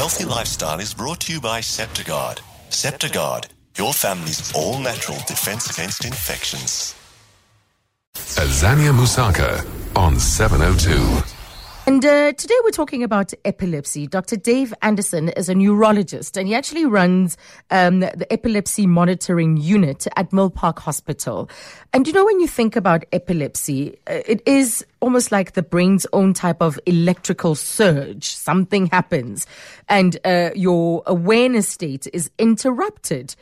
healthy 0.00 0.24
lifestyle 0.24 0.80
is 0.80 0.94
brought 0.94 1.20
to 1.20 1.30
you 1.30 1.38
by 1.42 1.60
Septogard. 1.60 2.38
Septogard, 2.70 3.44
your 3.76 3.92
family's 3.92 4.50
all 4.54 4.78
natural 4.78 5.18
defense 5.26 5.68
against 5.68 6.06
infections. 6.06 6.94
Azania 8.14 8.92
Mosaka 8.94 9.62
on 9.94 10.18
702. 10.18 11.29
And 11.90 12.04
uh, 12.04 12.32
today 12.34 12.54
we're 12.62 12.70
talking 12.70 13.02
about 13.02 13.34
epilepsy. 13.44 14.06
Dr. 14.06 14.36
Dave 14.36 14.72
Anderson 14.80 15.30
is 15.30 15.48
a 15.48 15.56
neurologist 15.56 16.36
and 16.36 16.46
he 16.46 16.54
actually 16.54 16.84
runs 16.84 17.36
um, 17.72 17.98
the 17.98 18.32
epilepsy 18.32 18.86
monitoring 18.86 19.56
unit 19.56 20.06
at 20.14 20.30
Milpark 20.30 20.78
Hospital. 20.78 21.50
And 21.92 22.06
you 22.06 22.12
know, 22.12 22.24
when 22.24 22.38
you 22.38 22.46
think 22.46 22.76
about 22.76 23.06
epilepsy, 23.12 23.98
uh, 24.06 24.20
it 24.24 24.40
is 24.46 24.86
almost 25.00 25.32
like 25.32 25.54
the 25.54 25.64
brain's 25.64 26.06
own 26.12 26.32
type 26.32 26.62
of 26.62 26.78
electrical 26.86 27.56
surge. 27.56 28.36
Something 28.36 28.86
happens 28.86 29.48
and 29.88 30.16
uh, 30.24 30.50
your 30.54 31.02
awareness 31.06 31.68
state 31.68 32.06
is 32.12 32.30
interrupted 32.38 33.34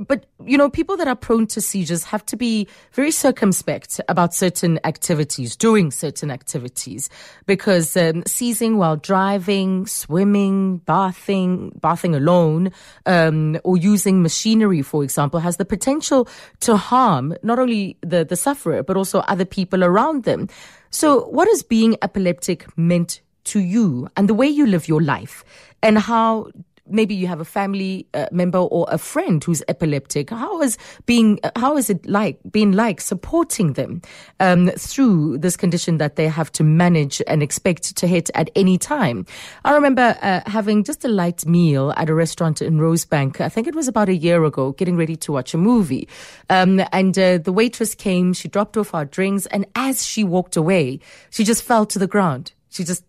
but 0.00 0.26
you 0.44 0.56
know, 0.56 0.70
people 0.70 0.96
that 0.96 1.08
are 1.08 1.16
prone 1.16 1.46
to 1.48 1.60
seizures 1.60 2.04
have 2.04 2.24
to 2.26 2.36
be 2.36 2.66
very 2.92 3.10
circumspect 3.10 4.00
about 4.08 4.34
certain 4.34 4.80
activities, 4.84 5.56
doing 5.56 5.90
certain 5.90 6.30
activities, 6.30 7.10
because 7.46 7.96
um, 7.96 8.22
seizing 8.26 8.78
while 8.78 8.96
driving, 8.96 9.86
swimming, 9.86 10.78
bathing, 10.78 11.78
bathing 11.80 12.14
alone, 12.14 12.70
um, 13.06 13.58
or 13.64 13.76
using 13.76 14.22
machinery, 14.22 14.82
for 14.82 15.04
example, 15.04 15.40
has 15.40 15.58
the 15.58 15.64
potential 15.64 16.28
to 16.60 16.76
harm 16.76 17.34
not 17.42 17.58
only 17.58 17.96
the 18.00 18.24
the 18.24 18.36
sufferer 18.36 18.82
but 18.82 18.96
also 18.96 19.20
other 19.20 19.44
people 19.44 19.84
around 19.84 20.24
them. 20.24 20.48
So, 20.90 21.26
what 21.26 21.48
is 21.48 21.62
being 21.62 21.96
epileptic 22.02 22.66
meant 22.76 23.20
to 23.44 23.60
you 23.60 24.08
and 24.16 24.28
the 24.28 24.34
way 24.34 24.46
you 24.46 24.66
live 24.66 24.88
your 24.88 25.02
life, 25.02 25.44
and 25.82 25.98
how 25.98 26.50
maybe 26.88 27.14
you 27.14 27.26
have 27.26 27.40
a 27.40 27.44
family 27.44 28.06
uh, 28.14 28.26
member 28.32 28.58
or 28.58 28.86
a 28.90 28.98
friend 28.98 29.42
who's 29.42 29.62
epileptic. 29.68 30.30
How 30.30 30.60
is 30.62 30.76
being, 31.06 31.38
uh, 31.42 31.50
how 31.56 31.76
is 31.76 31.90
it 31.90 32.04
like, 32.06 32.38
being 32.50 32.72
like 32.72 33.00
supporting 33.00 33.74
them 33.74 34.02
um, 34.40 34.68
through 34.70 35.38
this 35.38 35.56
condition 35.56 35.98
that 35.98 36.16
they 36.16 36.28
have 36.28 36.50
to 36.52 36.64
manage 36.64 37.22
and 37.26 37.42
expect 37.42 37.96
to 37.96 38.06
hit 38.06 38.30
at 38.34 38.50
any 38.56 38.78
time? 38.78 39.26
I 39.64 39.74
remember 39.74 40.16
uh, 40.22 40.40
having 40.46 40.84
just 40.84 41.04
a 41.04 41.08
light 41.08 41.46
meal 41.46 41.92
at 41.96 42.10
a 42.10 42.14
restaurant 42.14 42.62
in 42.62 42.78
Rosebank. 42.78 43.40
I 43.40 43.48
think 43.48 43.66
it 43.66 43.74
was 43.74 43.88
about 43.88 44.08
a 44.08 44.14
year 44.16 44.44
ago, 44.44 44.72
getting 44.72 44.96
ready 44.96 45.16
to 45.16 45.32
watch 45.32 45.54
a 45.54 45.58
movie. 45.58 46.08
Um, 46.50 46.82
and 46.92 47.18
uh, 47.18 47.38
the 47.38 47.52
waitress 47.52 47.94
came, 47.94 48.32
she 48.32 48.48
dropped 48.48 48.76
off 48.76 48.94
our 48.94 49.04
drinks, 49.04 49.46
and 49.46 49.66
as 49.74 50.04
she 50.04 50.24
walked 50.24 50.56
away, 50.56 51.00
she 51.30 51.44
just 51.44 51.62
fell 51.62 51.86
to 51.86 51.98
the 51.98 52.06
ground. 52.06 52.52
She 52.70 52.84
just 52.84 53.04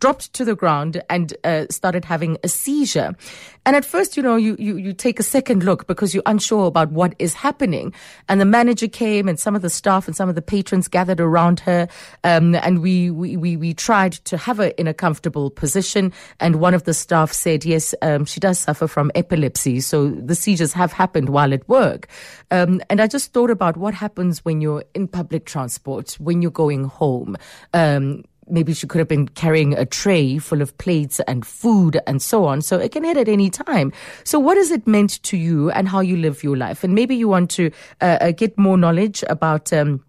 dropped 0.00 0.32
to 0.34 0.44
the 0.44 0.54
ground 0.54 1.02
and 1.08 1.34
uh, 1.44 1.66
started 1.70 2.04
having 2.04 2.36
a 2.44 2.48
seizure. 2.48 3.16
And 3.64 3.74
at 3.74 3.84
first, 3.84 4.16
you 4.16 4.22
know, 4.22 4.36
you, 4.36 4.54
you, 4.58 4.76
you 4.76 4.92
take 4.92 5.18
a 5.18 5.24
second 5.24 5.64
look 5.64 5.86
because 5.88 6.14
you're 6.14 6.22
unsure 6.26 6.66
about 6.66 6.92
what 6.92 7.14
is 7.18 7.34
happening. 7.34 7.92
And 8.28 8.40
the 8.40 8.44
manager 8.44 8.86
came 8.86 9.28
and 9.28 9.40
some 9.40 9.56
of 9.56 9.62
the 9.62 9.70
staff 9.70 10.06
and 10.06 10.14
some 10.14 10.28
of 10.28 10.36
the 10.36 10.42
patrons 10.42 10.86
gathered 10.86 11.20
around 11.20 11.60
her. 11.60 11.88
Um, 12.22 12.54
and 12.54 12.80
we, 12.80 13.10
we, 13.10 13.36
we, 13.36 13.56
we, 13.56 13.74
tried 13.74 14.12
to 14.12 14.36
have 14.36 14.58
her 14.58 14.68
in 14.78 14.86
a 14.86 14.94
comfortable 14.94 15.50
position. 15.50 16.12
And 16.38 16.56
one 16.56 16.74
of 16.74 16.84
the 16.84 16.94
staff 16.94 17.32
said, 17.32 17.64
yes, 17.64 17.94
um, 18.02 18.24
she 18.24 18.38
does 18.38 18.58
suffer 18.58 18.86
from 18.86 19.10
epilepsy. 19.14 19.80
So 19.80 20.10
the 20.10 20.34
seizures 20.34 20.72
have 20.72 20.92
happened 20.92 21.28
while 21.30 21.52
at 21.52 21.68
work. 21.68 22.06
Um, 22.50 22.80
and 22.88 23.00
I 23.00 23.06
just 23.06 23.32
thought 23.32 23.50
about 23.50 23.76
what 23.76 23.94
happens 23.94 24.44
when 24.44 24.60
you're 24.60 24.84
in 24.94 25.08
public 25.08 25.44
transport, 25.44 26.12
when 26.20 26.40
you're 26.40 26.50
going 26.52 26.84
home 26.84 27.36
um, 27.74 28.22
maybe 28.48 28.74
she 28.74 28.86
could 28.86 28.98
have 28.98 29.08
been 29.08 29.28
carrying 29.28 29.74
a 29.74 29.84
tray 29.84 30.38
full 30.38 30.62
of 30.62 30.76
plates 30.78 31.20
and 31.20 31.46
food 31.46 32.00
and 32.06 32.22
so 32.22 32.44
on. 32.44 32.62
So 32.62 32.78
it 32.78 32.92
can 32.92 33.04
hit 33.04 33.16
at 33.16 33.28
any 33.28 33.50
time. 33.50 33.92
So 34.24 34.38
what 34.38 34.56
has 34.56 34.70
it 34.70 34.86
meant 34.86 35.22
to 35.24 35.36
you 35.36 35.70
and 35.70 35.88
how 35.88 36.00
you 36.00 36.16
live 36.16 36.42
your 36.42 36.56
life? 36.56 36.84
And 36.84 36.94
maybe 36.94 37.16
you 37.16 37.28
want 37.28 37.50
to 37.52 37.70
uh, 38.00 38.18
uh 38.20 38.30
get 38.32 38.56
more 38.58 38.76
knowledge 38.76 39.24
about. 39.28 39.72
Um, 39.72 40.02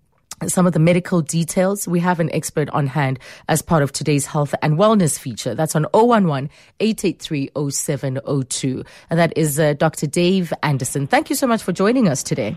some 0.46 0.68
of 0.68 0.74
the 0.74 0.80
medical 0.80 1.22
details. 1.22 1.88
We 1.88 2.00
have 2.02 2.20
an 2.20 2.32
expert 2.32 2.70
on 2.70 2.86
hand 2.86 3.18
as 3.50 3.64
part 3.64 3.82
of 3.82 3.92
today's 3.92 4.28
health 4.28 4.54
and 4.62 4.78
wellness 4.78 5.18
feature. 5.18 5.56
That's 5.56 5.76
on 5.76 5.88
011 5.96 6.52
883 6.80 7.50
0702. 7.72 8.84
And 9.10 9.20
that 9.20 9.34
is 9.36 9.60
uh, 9.60 9.74
Dr. 9.74 10.06
Dave 10.06 10.54
Anderson. 10.62 11.08
Thank 11.08 11.32
you 11.32 11.36
so 11.36 11.48
much 11.48 11.64
for 11.64 11.72
joining 11.72 12.08
us 12.08 12.22
today. 12.22 12.56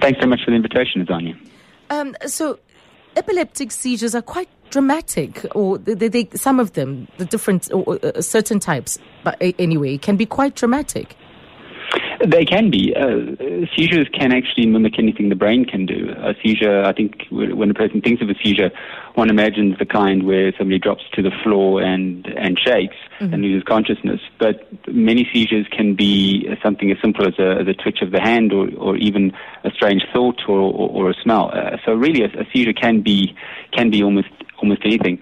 Thanks 0.00 0.20
so 0.22 0.26
much 0.26 0.40
for 0.44 0.52
the 0.52 0.56
invitation, 0.56 1.04
Azania. 1.04 1.36
Um, 1.90 2.14
so, 2.26 2.58
epileptic 3.16 3.72
seizures 3.72 4.14
are 4.14 4.22
quite 4.22 4.48
dramatic, 4.70 5.44
or 5.54 5.78
they, 5.78 6.08
they, 6.08 6.28
some 6.34 6.60
of 6.60 6.72
them, 6.74 7.08
the 7.18 7.24
different, 7.24 7.70
or, 7.72 7.98
uh, 8.04 8.20
certain 8.22 8.60
types, 8.60 8.98
but 9.24 9.36
anyway, 9.58 9.98
can 9.98 10.16
be 10.16 10.26
quite 10.26 10.54
dramatic. 10.54 11.16
They 12.24 12.44
can 12.44 12.70
be. 12.70 12.94
Uh, 12.94 13.34
seizures 13.74 14.06
can 14.12 14.32
actually 14.32 14.66
mimic 14.66 14.98
anything 14.98 15.30
the 15.30 15.34
brain 15.34 15.64
can 15.64 15.86
do. 15.86 16.14
A 16.18 16.34
seizure, 16.42 16.84
I 16.84 16.92
think, 16.92 17.26
when 17.30 17.70
a 17.70 17.74
person 17.74 18.02
thinks 18.02 18.20
of 18.20 18.28
a 18.28 18.34
seizure, 18.42 18.70
one 19.14 19.30
imagines 19.30 19.78
the 19.78 19.86
kind 19.86 20.24
where 20.24 20.52
somebody 20.58 20.78
drops 20.78 21.02
to 21.14 21.22
the 21.22 21.30
floor 21.42 21.80
and, 21.80 22.26
and 22.26 22.58
shakes 22.58 22.96
mm-hmm. 23.20 23.32
and 23.32 23.42
loses 23.42 23.62
consciousness. 23.64 24.20
But 24.38 24.68
many 24.86 25.26
seizures 25.32 25.66
can 25.70 25.94
be 25.94 26.46
something 26.62 26.90
as 26.90 26.98
simple 27.00 27.26
as 27.26 27.38
a, 27.38 27.60
as 27.62 27.68
a 27.68 27.74
twitch 27.74 28.02
of 28.02 28.10
the 28.10 28.20
hand 28.20 28.52
or, 28.52 28.68
or 28.76 28.96
even 28.96 29.32
a 29.64 29.70
strange 29.70 30.02
thought 30.12 30.42
or, 30.46 30.58
or, 30.58 30.90
or 30.90 31.10
a 31.10 31.14
smell. 31.22 31.50
Uh, 31.54 31.78
so 31.86 31.94
really, 31.94 32.22
a, 32.22 32.28
a 32.38 32.44
seizure 32.52 32.74
can 32.74 33.00
be 33.00 33.34
can 33.72 33.90
be 33.90 34.02
almost 34.02 34.28
almost 34.58 34.82
anything 34.84 35.18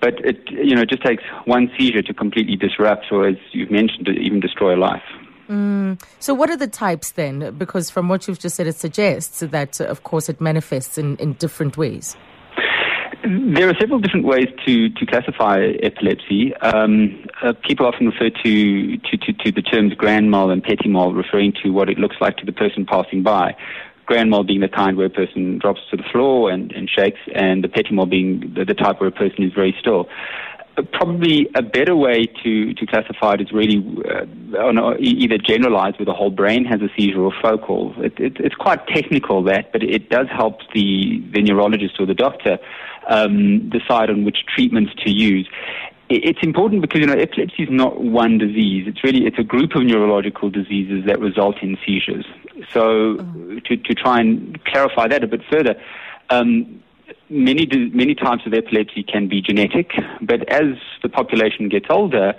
but 0.00 0.14
it 0.24 0.38
you 0.50 0.74
know 0.74 0.82
it 0.82 0.90
just 0.90 1.02
takes 1.02 1.22
one 1.46 1.70
seizure 1.78 2.02
to 2.02 2.12
completely 2.12 2.56
disrupt 2.56 3.06
or 3.10 3.26
as 3.26 3.36
you've 3.52 3.70
mentioned 3.70 4.04
to 4.04 4.12
even 4.12 4.40
destroy 4.40 4.74
a 4.74 4.76
life 4.76 5.02
Mm. 5.48 6.00
So, 6.20 6.34
what 6.34 6.50
are 6.50 6.56
the 6.56 6.66
types 6.66 7.12
then? 7.12 7.56
Because 7.56 7.90
from 7.90 8.08
what 8.08 8.26
you've 8.26 8.38
just 8.38 8.56
said, 8.56 8.66
it 8.66 8.76
suggests 8.76 9.40
that, 9.40 9.80
uh, 9.80 9.84
of 9.84 10.02
course, 10.02 10.28
it 10.28 10.40
manifests 10.40 10.98
in, 10.98 11.16
in 11.16 11.34
different 11.34 11.76
ways. 11.76 12.16
There 13.24 13.70
are 13.70 13.74
several 13.80 14.00
different 14.00 14.26
ways 14.26 14.48
to, 14.66 14.90
to 14.90 15.06
classify 15.06 15.58
epilepsy. 15.82 16.54
Um, 16.56 17.26
uh, 17.42 17.54
people 17.66 17.86
often 17.86 18.08
refer 18.08 18.28
to, 18.28 18.96
to, 18.98 19.16
to, 19.16 19.32
to, 19.32 19.52
the 19.52 19.62
terms 19.62 19.94
grand 19.94 20.30
mal 20.30 20.50
and 20.50 20.62
petit 20.62 20.88
mal, 20.88 21.14
referring 21.14 21.54
to 21.62 21.70
what 21.70 21.88
it 21.88 21.98
looks 21.98 22.16
like 22.20 22.36
to 22.38 22.44
the 22.44 22.52
person 22.52 22.84
passing 22.84 23.22
by. 23.22 23.56
Grand 24.04 24.28
mal 24.28 24.44
being 24.44 24.60
the 24.60 24.68
kind 24.68 24.98
where 24.98 25.06
a 25.06 25.10
person 25.10 25.58
drops 25.58 25.80
to 25.90 25.96
the 25.96 26.02
floor 26.12 26.50
and, 26.50 26.70
and 26.72 26.90
shakes, 26.90 27.20
and 27.34 27.64
the 27.64 27.68
petit 27.68 27.94
mal 27.94 28.04
being 28.04 28.52
the, 28.54 28.66
the 28.66 28.74
type 28.74 29.00
where 29.00 29.08
a 29.08 29.12
person 29.12 29.42
is 29.42 29.54
very 29.54 29.74
still 29.80 30.06
probably 30.82 31.48
a 31.54 31.62
better 31.62 31.94
way 31.94 32.26
to, 32.42 32.74
to 32.74 32.86
classify 32.86 33.34
it 33.34 33.40
is 33.40 33.52
really 33.52 33.78
uh, 34.10 34.94
either 34.98 35.38
generalized 35.38 35.98
where 35.98 36.06
the 36.06 36.14
whole 36.14 36.30
brain 36.30 36.64
has 36.64 36.80
a 36.80 36.88
seizure 36.96 37.20
or 37.20 37.32
focal. 37.40 37.94
It, 37.98 38.18
it, 38.18 38.36
it's 38.40 38.54
quite 38.54 38.86
technical 38.88 39.42
that, 39.44 39.72
but 39.72 39.82
it 39.82 40.10
does 40.10 40.26
help 40.28 40.58
the, 40.74 41.22
the 41.32 41.42
neurologist 41.42 42.00
or 42.00 42.06
the 42.06 42.14
doctor 42.14 42.58
um, 43.08 43.68
decide 43.70 44.10
on 44.10 44.24
which 44.24 44.38
treatments 44.54 44.92
to 45.04 45.10
use. 45.10 45.48
It's 46.10 46.40
important 46.42 46.82
because 46.82 47.00
you 47.00 47.06
know 47.06 47.14
epilepsy 47.14 47.62
is 47.62 47.70
not 47.70 48.02
one 48.02 48.36
disease. 48.36 48.86
It's 48.86 49.02
really 49.02 49.26
it's 49.26 49.38
a 49.38 49.42
group 49.42 49.74
of 49.74 49.84
neurological 49.84 50.50
diseases 50.50 51.06
that 51.06 51.18
result 51.18 51.62
in 51.62 51.78
seizures. 51.84 52.26
So 52.70 53.16
oh. 53.20 53.60
to 53.64 53.76
to 53.76 53.94
try 53.94 54.20
and 54.20 54.62
clarify 54.66 55.08
that 55.08 55.24
a 55.24 55.26
bit 55.26 55.40
further, 55.50 55.80
um, 56.28 56.82
many 57.28 57.66
many 57.92 58.14
types 58.14 58.42
of 58.46 58.52
epilepsy 58.52 59.02
can 59.02 59.28
be 59.28 59.40
genetic, 59.40 59.90
but 60.20 60.48
as 60.52 60.76
the 61.02 61.08
population 61.08 61.68
gets 61.68 61.86
older, 61.90 62.34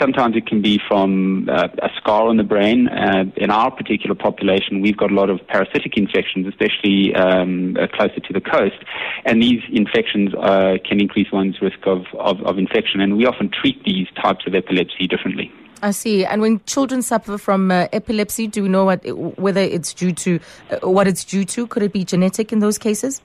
sometimes 0.00 0.36
it 0.36 0.46
can 0.46 0.62
be 0.62 0.80
from 0.88 1.48
uh, 1.48 1.68
a 1.82 1.88
scar 1.96 2.28
on 2.28 2.36
the 2.36 2.44
brain. 2.44 2.88
Uh, 2.88 3.24
in 3.36 3.50
our 3.50 3.70
particular 3.70 4.14
population, 4.14 4.80
we've 4.80 4.96
got 4.96 5.10
a 5.10 5.14
lot 5.14 5.30
of 5.30 5.40
parasitic 5.48 5.96
infections, 5.96 6.46
especially 6.46 7.14
um, 7.14 7.76
uh, 7.80 7.86
closer 7.86 8.20
to 8.20 8.32
the 8.32 8.40
coast, 8.40 8.76
and 9.24 9.42
these 9.42 9.62
infections 9.72 10.34
uh, 10.34 10.76
can 10.88 11.00
increase 11.00 11.30
one's 11.32 11.60
risk 11.60 11.78
of, 11.86 12.04
of, 12.18 12.40
of 12.42 12.58
infection. 12.58 13.00
And 13.00 13.16
we 13.16 13.26
often 13.26 13.50
treat 13.50 13.82
these 13.84 14.08
types 14.22 14.46
of 14.46 14.54
epilepsy 14.54 15.06
differently. 15.06 15.52
I 15.82 15.90
see. 15.90 16.24
And 16.24 16.40
when 16.40 16.60
children 16.64 17.02
suffer 17.02 17.36
from 17.38 17.70
uh, 17.70 17.88
epilepsy, 17.92 18.46
do 18.46 18.62
we 18.62 18.68
know 18.68 18.86
what, 18.86 19.04
whether 19.38 19.60
it's 19.60 19.92
due 19.92 20.12
to 20.12 20.40
uh, 20.70 20.88
what 20.88 21.06
it's 21.06 21.24
due 21.24 21.44
to? 21.44 21.66
Could 21.66 21.82
it 21.82 21.92
be 21.92 22.04
genetic 22.04 22.52
in 22.52 22.60
those 22.60 22.78
cases? 22.78 23.20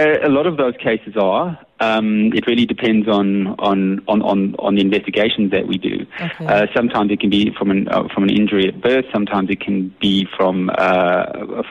A 0.00 0.28
lot 0.28 0.46
of 0.46 0.56
those 0.56 0.74
cases 0.76 1.16
are. 1.16 1.58
Um, 1.80 2.32
it 2.34 2.46
really 2.46 2.66
depends 2.66 3.08
on, 3.08 3.48
on, 3.58 4.00
on, 4.06 4.20
on, 4.22 4.54
on 4.58 4.74
the 4.74 4.82
investigations 4.82 5.50
that 5.50 5.66
we 5.66 5.78
do. 5.78 6.06
Okay. 6.20 6.46
Uh, 6.46 6.66
sometimes 6.74 7.10
it 7.10 7.20
can 7.20 7.30
be 7.30 7.52
from 7.56 7.70
an, 7.70 7.88
uh, 7.88 8.06
from 8.12 8.24
an 8.24 8.30
injury 8.30 8.68
at 8.68 8.80
birth. 8.80 9.06
Sometimes 9.12 9.48
it 9.50 9.60
can 9.60 9.94
be 10.00 10.26
from, 10.36 10.70
uh, 10.76 11.62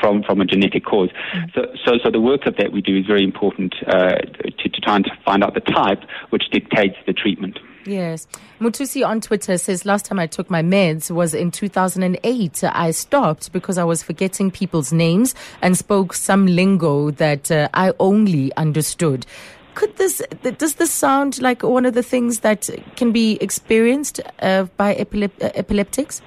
from, 0.00 0.22
from 0.22 0.40
a 0.40 0.44
genetic 0.44 0.84
cause. 0.84 1.10
Mm. 1.34 1.54
So, 1.54 1.60
so, 1.84 1.98
so 2.04 2.10
the 2.10 2.18
workup 2.18 2.56
that 2.58 2.72
we 2.72 2.80
do 2.80 2.96
is 2.98 3.06
very 3.06 3.24
important 3.24 3.74
uh, 3.86 4.16
to, 4.60 4.68
to 4.68 4.80
try 4.80 4.96
and 4.96 5.10
find 5.24 5.44
out 5.44 5.54
the 5.54 5.60
type 5.60 6.02
which 6.30 6.44
dictates 6.50 6.96
the 7.06 7.12
treatment. 7.12 7.58
Yes. 7.84 8.28
Mutusi 8.60 9.04
on 9.04 9.20
Twitter 9.20 9.58
says 9.58 9.84
last 9.84 10.06
time 10.06 10.18
I 10.18 10.26
took 10.26 10.48
my 10.48 10.62
meds 10.62 11.10
was 11.10 11.34
in 11.34 11.50
2008. 11.50 12.64
I 12.64 12.90
stopped 12.92 13.52
because 13.52 13.76
I 13.76 13.84
was 13.84 14.02
forgetting 14.02 14.50
people's 14.50 14.92
names 14.92 15.34
and 15.62 15.76
spoke 15.76 16.14
some 16.14 16.46
lingo 16.46 17.10
that 17.12 17.50
uh, 17.50 17.68
I 17.74 17.92
only 17.98 18.54
understood. 18.56 19.26
could 19.74 19.96
this 19.96 20.22
does 20.58 20.74
this 20.74 20.90
sound 20.90 21.40
like 21.40 21.62
one 21.62 21.86
of 21.86 21.94
the 21.94 22.02
things 22.02 22.40
that 22.40 22.68
can 22.96 23.10
be 23.10 23.38
experienced 23.40 24.20
uh, 24.40 24.64
by 24.76 24.94
epilep- 24.94 25.42
uh, 25.42 25.50
epileptics? 25.54 26.20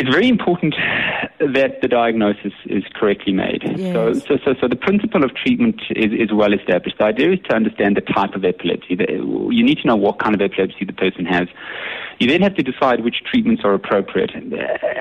It's 0.00 0.08
very 0.08 0.28
important 0.28 0.74
that 1.40 1.82
the 1.82 1.88
diagnosis 1.88 2.54
is 2.64 2.84
correctly 2.94 3.34
made. 3.34 3.62
Yes. 3.76 3.92
So, 3.92 4.14
so, 4.14 4.38
so, 4.42 4.54
so 4.58 4.66
the 4.66 4.76
principle 4.76 5.22
of 5.22 5.34
treatment 5.34 5.78
is, 5.94 6.10
is 6.12 6.32
well 6.32 6.54
established. 6.54 6.96
The 6.98 7.04
idea 7.04 7.32
is 7.32 7.40
to 7.50 7.54
understand 7.54 7.98
the 7.98 8.00
type 8.00 8.34
of 8.34 8.42
epilepsy. 8.42 8.96
You 8.98 9.62
need 9.62 9.76
to 9.82 9.86
know 9.86 9.96
what 9.96 10.18
kind 10.18 10.34
of 10.34 10.40
epilepsy 10.40 10.86
the 10.86 10.94
person 10.94 11.26
has. 11.26 11.48
You 12.18 12.28
then 12.28 12.40
have 12.40 12.54
to 12.54 12.62
decide 12.62 13.04
which 13.04 13.16
treatments 13.30 13.60
are 13.62 13.74
appropriate. 13.74 14.30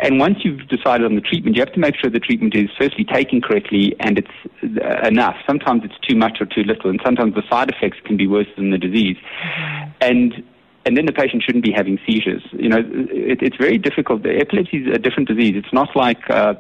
And 0.04 0.20
once 0.20 0.40
you've 0.44 0.68
decided 0.68 1.06
on 1.06 1.16
the 1.16 1.22
treatment, 1.22 1.56
you 1.56 1.62
have 1.62 1.74
to 1.74 1.80
make 1.80 1.96
sure 1.96 2.10
the 2.10 2.20
treatment 2.20 2.54
is 2.54 2.70
firstly 2.78 3.06
taken 3.06 3.40
correctly 3.40 3.96
and 4.02 4.20
it's 4.20 5.08
enough. 5.08 5.38
Sometimes 5.48 5.84
it's 5.86 6.00
too 6.06 6.18
much 6.18 6.40
or 6.42 6.46
too 6.46 6.64
little, 6.64 6.90
and 6.90 7.00
sometimes 7.06 7.36
the 7.36 7.44
side 7.50 7.70
effects 7.70 8.00
can 8.04 8.18
be 8.18 8.28
worse 8.28 8.52
than 8.58 8.72
the 8.72 8.78
disease. 8.78 9.16
Mm-hmm. 9.16 9.92
And 10.02 10.44
and 10.86 10.96
then 10.96 11.06
the 11.06 11.12
patient 11.12 11.44
shouldn't 11.44 11.64
be 11.64 11.72
having 11.72 12.00
seizures. 12.06 12.44
You 12.52 12.70
know, 12.70 12.80
it, 12.80 13.42
it's 13.42 13.58
very 13.58 13.78
difficult. 13.78 14.26
Epilepsy 14.26 14.78
is 14.78 14.96
a 14.96 15.00
different 15.00 15.28
disease. 15.28 15.56
It's 15.56 15.74
not 15.74 15.96
like 15.96 16.30
uh, 16.30 16.56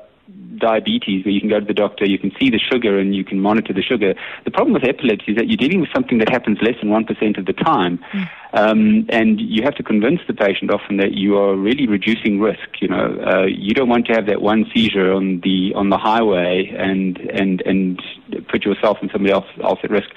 diabetes 0.59 1.25
where 1.25 1.33
you 1.33 1.39
can 1.39 1.49
go 1.49 1.59
to 1.59 1.65
the 1.65 1.73
doctor, 1.73 2.05
you 2.05 2.19
can 2.19 2.31
see 2.39 2.49
the 2.49 2.59
sugar, 2.59 2.99
and 2.99 3.15
you 3.15 3.23
can 3.23 3.39
monitor 3.39 3.73
the 3.73 3.81
sugar. 3.81 4.13
The 4.45 4.51
problem 4.51 4.73
with 4.73 4.83
epilepsy 4.83 5.31
is 5.31 5.37
that 5.37 5.47
you're 5.47 5.57
dealing 5.57 5.81
with 5.81 5.89
something 5.93 6.19
that 6.19 6.29
happens 6.29 6.59
less 6.61 6.75
than 6.81 6.89
1% 6.89 7.37
of 7.37 7.45
the 7.45 7.53
time. 7.53 7.99
Mm. 8.13 8.29
Um, 8.51 9.05
and 9.09 9.39
you 9.39 9.63
have 9.63 9.75
to 9.75 9.83
convince 9.83 10.21
the 10.27 10.33
patient 10.33 10.71
often 10.71 10.97
that 10.97 11.13
you 11.13 11.37
are 11.37 11.55
really 11.55 11.87
reducing 11.87 12.39
risk. 12.39 12.81
You 12.81 12.87
know, 12.87 13.15
uh, 13.23 13.45
you 13.45 13.75
don't 13.75 13.89
want 13.89 14.07
to 14.07 14.13
have 14.13 14.25
that 14.25 14.41
one 14.41 14.65
seizure 14.73 15.13
on 15.13 15.41
the 15.41 15.71
on 15.75 15.89
the 15.89 15.97
highway 15.97 16.73
and 16.75 17.17
and 17.17 17.61
and 17.61 18.01
put 18.49 18.65
yourself 18.65 18.97
and 19.01 19.11
somebody 19.11 19.31
else 19.31 19.45
else 19.63 19.79
at 19.83 19.91
risk. 19.91 20.09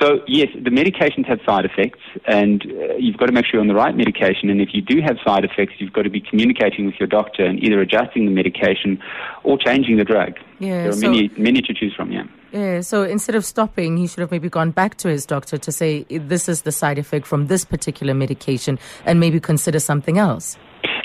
So 0.00 0.20
yes, 0.26 0.48
the 0.54 0.70
medications 0.70 1.26
have 1.26 1.38
side 1.46 1.64
effects, 1.64 2.00
and 2.26 2.62
uh, 2.62 2.96
you've 2.98 3.16
got 3.16 3.26
to 3.26 3.32
make 3.32 3.44
sure 3.44 3.54
you're 3.54 3.60
on 3.60 3.68
the 3.68 3.74
right 3.74 3.96
medication. 3.96 4.50
And 4.50 4.60
if 4.60 4.70
you 4.72 4.82
do 4.82 5.00
have 5.00 5.16
side 5.24 5.44
effects, 5.44 5.74
you've 5.78 5.92
got 5.92 6.02
to 6.02 6.10
be 6.10 6.20
communicating 6.20 6.84
with 6.84 6.96
your 6.98 7.06
doctor 7.06 7.44
and 7.44 7.62
either 7.62 7.80
adjusting 7.80 8.24
the 8.24 8.32
medication 8.32 9.00
or 9.44 9.56
changing 9.56 9.77
the 9.86 10.04
drug. 10.04 10.34
Yeah, 10.58 10.82
there 10.82 10.88
are 10.88 10.92
so 10.92 11.10
many 11.10 11.30
many 11.36 11.62
to 11.62 11.74
choose 11.74 11.94
from. 11.94 12.12
Yeah. 12.12 12.24
Yeah, 12.52 12.80
so 12.80 13.02
instead 13.02 13.34
of 13.34 13.44
stopping, 13.44 13.98
he 13.98 14.06
should 14.06 14.20
have 14.20 14.30
maybe 14.30 14.48
gone 14.48 14.70
back 14.70 14.96
to 14.98 15.08
his 15.08 15.26
doctor 15.26 15.58
to 15.58 15.70
say, 15.70 16.04
this 16.04 16.48
is 16.48 16.62
the 16.62 16.72
side 16.72 16.98
effect 16.98 17.26
from 17.26 17.46
this 17.46 17.62
particular 17.64 18.14
medication, 18.14 18.78
and 19.04 19.20
maybe 19.20 19.38
consider 19.38 19.78
something 19.78 20.16
else. 20.16 20.56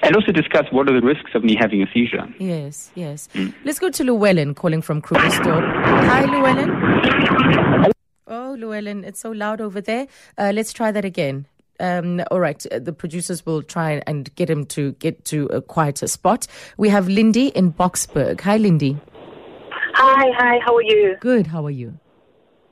And 0.04 0.16
also 0.16 0.32
discuss 0.32 0.66
what 0.72 0.88
are 0.90 0.94
the 0.94 1.06
risks 1.06 1.32
of 1.36 1.44
me 1.44 1.56
having 1.60 1.82
a 1.84 1.88
seizure. 1.94 2.28
Yes, 2.40 2.92
yes. 2.96 3.28
Mm. 3.34 3.54
Let's 3.66 3.80
go 3.80 3.90
to 3.90 4.04
Llewellyn 4.04 4.56
calling 4.56 4.82
from 4.82 5.02
Krugersdorp. 5.02 5.64
Hi, 6.08 6.26
Llewellyn. 6.26 7.92
Oh, 8.28 8.56
Llewellyn, 8.58 9.04
it's 9.04 9.20
so 9.20 9.32
loud 9.32 9.60
over 9.60 9.82
there. 9.82 10.08
Uh, 10.38 10.52
let's 10.56 10.72
try 10.72 10.92
that 10.92 11.04
again. 11.04 11.46
Um, 11.80 12.22
all 12.32 12.40
right, 12.40 12.64
uh, 12.72 12.80
the 12.80 12.94
producers 12.94 13.46
will 13.46 13.64
try 13.64 14.02
and 14.06 14.34
get 14.36 14.50
him 14.50 14.66
to 14.68 14.94
get 14.94 15.26
to 15.26 15.48
a 15.48 15.62
quieter 15.62 16.08
spot. 16.08 16.48
We 16.78 16.90
have 16.90 17.08
Lindy 17.08 17.48
in 17.48 17.74
Boksburg. 17.74 18.42
Hi, 18.42 18.58
Lindy. 18.58 18.98
Hi, 19.96 20.32
hi, 20.38 20.60
how 20.66 20.76
are 20.76 20.84
you? 20.84 21.16
Good, 21.20 21.48
how 21.48 21.66
are 21.66 21.72
you? 21.72 22.00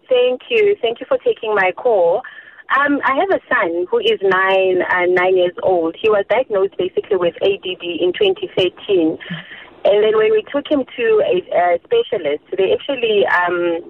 Thank 0.09 0.42
you. 0.50 0.75
Thank 0.81 1.00
you 1.00 1.06
for 1.07 1.18
taking 1.19 1.56
my 1.56 1.71
call. 1.71 2.21
Um, 2.77 3.00
I 3.03 3.15
have 3.15 3.30
a 3.30 3.42
son 3.51 3.86
who 3.89 4.00
is 4.00 4.19
nine 4.21 4.80
and 4.89 5.18
uh, 5.18 5.21
nine 5.21 5.36
years 5.36 5.56
old. 5.62 5.95
He 6.01 6.09
was 6.09 6.25
diagnosed 6.30 6.77
basically 6.77 7.18
with 7.18 7.36
ADD 7.42 7.83
in 7.83 8.13
2013. 8.13 9.18
And 9.83 10.04
then 10.04 10.15
when 10.15 10.31
we 10.31 10.44
took 10.51 10.65
him 10.69 10.86
to 10.86 11.06
a, 11.25 11.36
a 11.51 11.80
specialist, 11.83 12.44
they 12.56 12.71
actually 12.71 13.25
um, 13.27 13.81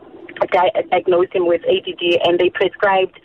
di- 0.52 0.72
diagnosed 0.90 1.34
him 1.34 1.48
with 1.48 1.62
ADD 1.66 2.02
and 2.25 2.40
they 2.40 2.50
prescribed. 2.50 3.19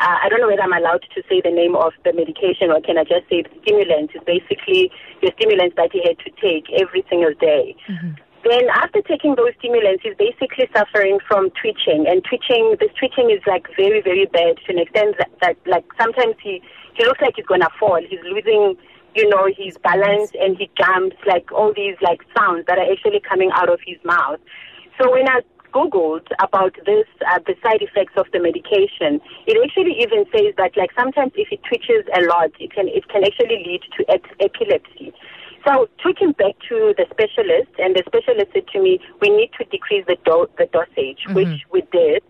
Uh, 0.00 0.16
I 0.24 0.28
don't 0.30 0.40
know 0.40 0.48
whether 0.48 0.62
I'm 0.62 0.72
allowed 0.72 1.04
to 1.14 1.22
say 1.28 1.42
the 1.44 1.52
name 1.52 1.76
of 1.76 1.92
the 2.04 2.12
medication 2.12 2.72
or 2.72 2.80
can 2.80 2.96
I 2.96 3.04
just 3.04 3.28
say 3.28 3.44
the 3.44 3.52
stimulant. 3.60 4.10
It's 4.14 4.24
basically 4.24 4.90
the 5.20 5.30
stimulant 5.36 5.76
that 5.76 5.92
he 5.92 6.00
had 6.00 6.16
to 6.24 6.30
take 6.40 6.72
every 6.80 7.04
single 7.10 7.34
day. 7.36 7.76
Mm-hmm. 7.86 8.16
Then 8.48 8.64
after 8.72 9.02
taking 9.02 9.36
those 9.36 9.52
stimulants, 9.58 10.02
he's 10.02 10.16
basically 10.16 10.64
suffering 10.74 11.18
from 11.28 11.50
twitching. 11.60 12.08
And 12.08 12.24
twitching, 12.24 12.80
this 12.80 12.88
twitching 12.96 13.28
is 13.28 13.44
like 13.46 13.68
very, 13.76 14.00
very 14.00 14.24
bad 14.24 14.56
to 14.64 14.72
an 14.72 14.78
extent 14.80 15.16
that, 15.20 15.28
that 15.42 15.56
like 15.66 15.84
sometimes 16.00 16.36
he, 16.42 16.62
he 16.96 17.04
looks 17.04 17.20
like 17.20 17.36
he's 17.36 17.44
going 17.44 17.60
to 17.60 17.68
fall. 17.78 18.00
He's 18.00 18.24
losing, 18.24 18.80
you 19.14 19.28
know, 19.28 19.52
his 19.52 19.76
balance 19.84 20.32
and 20.40 20.56
he 20.56 20.70
jumps, 20.80 21.16
like 21.26 21.52
all 21.52 21.74
these 21.76 21.96
like 22.00 22.24
sounds 22.32 22.64
that 22.66 22.78
are 22.78 22.90
actually 22.90 23.20
coming 23.20 23.50
out 23.52 23.68
of 23.68 23.80
his 23.84 24.00
mouth. 24.04 24.40
So 24.96 25.12
when 25.12 25.28
I 25.28 25.40
Googled 25.72 26.26
about 26.40 26.74
this, 26.86 27.06
uh, 27.26 27.38
the 27.46 27.54
side 27.62 27.82
effects 27.82 28.14
of 28.16 28.26
the 28.32 28.40
medication, 28.40 29.20
it 29.46 29.56
actually 29.62 29.96
even 30.00 30.24
says 30.34 30.54
that 30.56 30.76
like 30.76 30.90
sometimes 30.98 31.32
if 31.34 31.48
it 31.50 31.60
twitches 31.64 32.04
a 32.16 32.22
lot, 32.26 32.50
it 32.58 32.72
can, 32.72 32.88
it 32.88 33.08
can 33.08 33.24
actually 33.24 33.64
lead 33.66 33.82
to 33.96 34.04
ep- 34.12 34.36
epilepsy. 34.40 35.12
So 35.66 35.86
I 35.86 36.02
took 36.02 36.18
him 36.18 36.32
back 36.32 36.56
to 36.68 36.94
the 36.96 37.04
specialist, 37.10 37.72
and 37.78 37.94
the 37.94 38.02
specialist 38.06 38.52
said 38.54 38.66
to 38.72 38.80
me, 38.80 38.98
"We 39.20 39.28
need 39.28 39.50
to 39.58 39.64
decrease 39.64 40.04
the 40.06 40.16
do- 40.24 40.48
the 40.56 40.66
dosage," 40.72 41.20
mm-hmm. 41.28 41.34
which 41.34 41.66
we 41.70 41.82
did. 41.92 42.22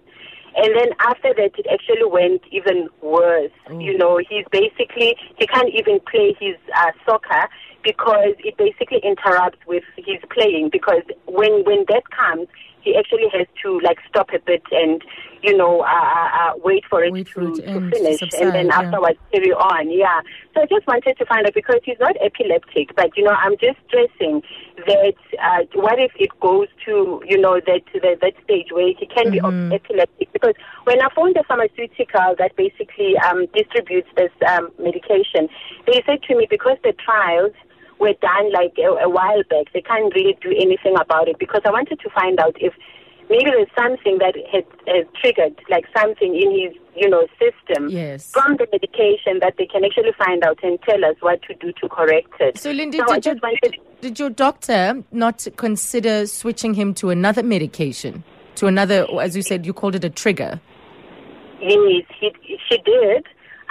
And 0.56 0.74
then 0.74 0.90
after 0.98 1.32
that, 1.34 1.52
it 1.56 1.66
actually 1.70 2.04
went 2.04 2.42
even 2.50 2.88
worse. 3.02 3.52
Mm. 3.68 3.84
You 3.84 3.96
know, 3.96 4.18
he's 4.18 4.44
basically 4.50 5.16
he 5.38 5.46
can't 5.46 5.70
even 5.72 6.00
play 6.10 6.36
his 6.40 6.56
uh, 6.76 6.90
soccer 7.06 7.48
because 7.84 8.34
it 8.40 8.56
basically 8.56 8.98
interrupts 9.04 9.58
with 9.66 9.84
his 9.96 10.18
playing. 10.30 10.70
Because 10.72 11.02
when 11.26 11.64
when 11.64 11.84
that 11.88 12.02
comes, 12.10 12.48
he 12.82 12.96
actually 12.96 13.28
has 13.32 13.46
to 13.62 13.80
like 13.80 13.98
stop 14.08 14.28
a 14.34 14.38
bit 14.40 14.62
and 14.72 15.02
you 15.42 15.56
know 15.56 15.80
uh, 15.80 15.84
uh, 15.84 16.28
uh 16.34 16.52
wait 16.64 16.84
for 16.88 17.02
it 17.02 17.12
wait 17.12 17.26
to, 17.26 17.32
for 17.32 17.42
it 17.42 17.56
to 17.56 17.90
finish 17.90 18.18
subside, 18.18 18.42
and 18.42 18.54
then 18.54 18.66
yeah. 18.66 18.80
afterwards 18.80 19.18
carry 19.32 19.52
on 19.52 19.90
yeah 19.90 20.20
so 20.54 20.62
i 20.62 20.66
just 20.66 20.86
wanted 20.86 21.16
to 21.16 21.26
find 21.26 21.46
out 21.46 21.54
because 21.54 21.80
he's 21.84 21.98
not 22.00 22.16
epileptic 22.22 22.94
but 22.96 23.10
you 23.16 23.24
know 23.24 23.32
i'm 23.32 23.56
just 23.58 23.78
stressing 23.88 24.42
that 24.86 25.14
uh, 25.42 25.62
what 25.74 25.98
if 25.98 26.12
it 26.16 26.30
goes 26.40 26.68
to 26.84 27.22
you 27.26 27.38
know 27.38 27.60
that 27.66 27.82
that, 27.94 28.18
that 28.20 28.34
stage 28.44 28.68
where 28.72 28.88
he 28.88 29.06
can 29.06 29.32
mm-hmm. 29.32 29.68
be 29.68 29.74
epileptic 29.74 30.32
because 30.32 30.54
when 30.84 31.00
i 31.00 31.08
found 31.14 31.34
the 31.34 31.44
pharmaceutical 31.46 32.34
that 32.38 32.54
basically 32.56 33.16
um, 33.18 33.46
distributes 33.54 34.08
this 34.16 34.32
um, 34.48 34.70
medication 34.78 35.48
they 35.86 36.02
said 36.06 36.22
to 36.22 36.36
me 36.36 36.46
because 36.48 36.76
the 36.82 36.92
trials 36.92 37.52
were 38.00 38.14
done 38.20 38.52
like 38.52 38.74
a, 38.78 39.04
a 39.04 39.08
while 39.08 39.42
back. 39.48 39.72
They 39.72 39.82
can't 39.82 40.12
really 40.14 40.36
do 40.40 40.50
anything 40.50 40.96
about 40.98 41.28
it 41.28 41.38
because 41.38 41.60
I 41.64 41.70
wanted 41.70 42.00
to 42.00 42.10
find 42.10 42.40
out 42.40 42.56
if 42.60 42.72
maybe 43.28 43.50
there's 43.50 43.68
something 43.78 44.18
that 44.18 44.34
has, 44.50 44.64
has 44.88 45.06
triggered, 45.20 45.60
like 45.68 45.84
something 45.96 46.34
in 46.34 46.50
his, 46.50 46.72
you 46.96 47.08
know, 47.08 47.26
system 47.38 47.88
yes. 47.90 48.32
from 48.32 48.56
the 48.56 48.66
medication 48.72 49.38
that 49.40 49.54
they 49.58 49.66
can 49.66 49.84
actually 49.84 50.12
find 50.18 50.42
out 50.42 50.58
and 50.64 50.80
tell 50.82 51.04
us 51.04 51.14
what 51.20 51.42
to 51.42 51.54
do 51.54 51.72
to 51.80 51.88
correct 51.88 52.32
it. 52.40 52.58
So, 52.58 52.72
Lindy, 52.72 52.98
so 52.98 53.14
did, 53.14 53.26
your, 53.26 53.36
wanted... 53.42 53.76
did 54.00 54.18
your 54.18 54.30
doctor 54.30 55.04
not 55.12 55.46
consider 55.56 56.26
switching 56.26 56.74
him 56.74 56.94
to 56.94 57.10
another 57.10 57.42
medication, 57.42 58.24
to 58.56 58.66
another, 58.66 59.06
as 59.20 59.36
you 59.36 59.42
said, 59.42 59.66
you 59.66 59.74
called 59.74 59.94
it 59.94 60.04
a 60.04 60.10
trigger? 60.10 60.58
Yes, 61.60 62.06
he, 62.18 62.32
she 62.68 62.78
did 62.78 63.26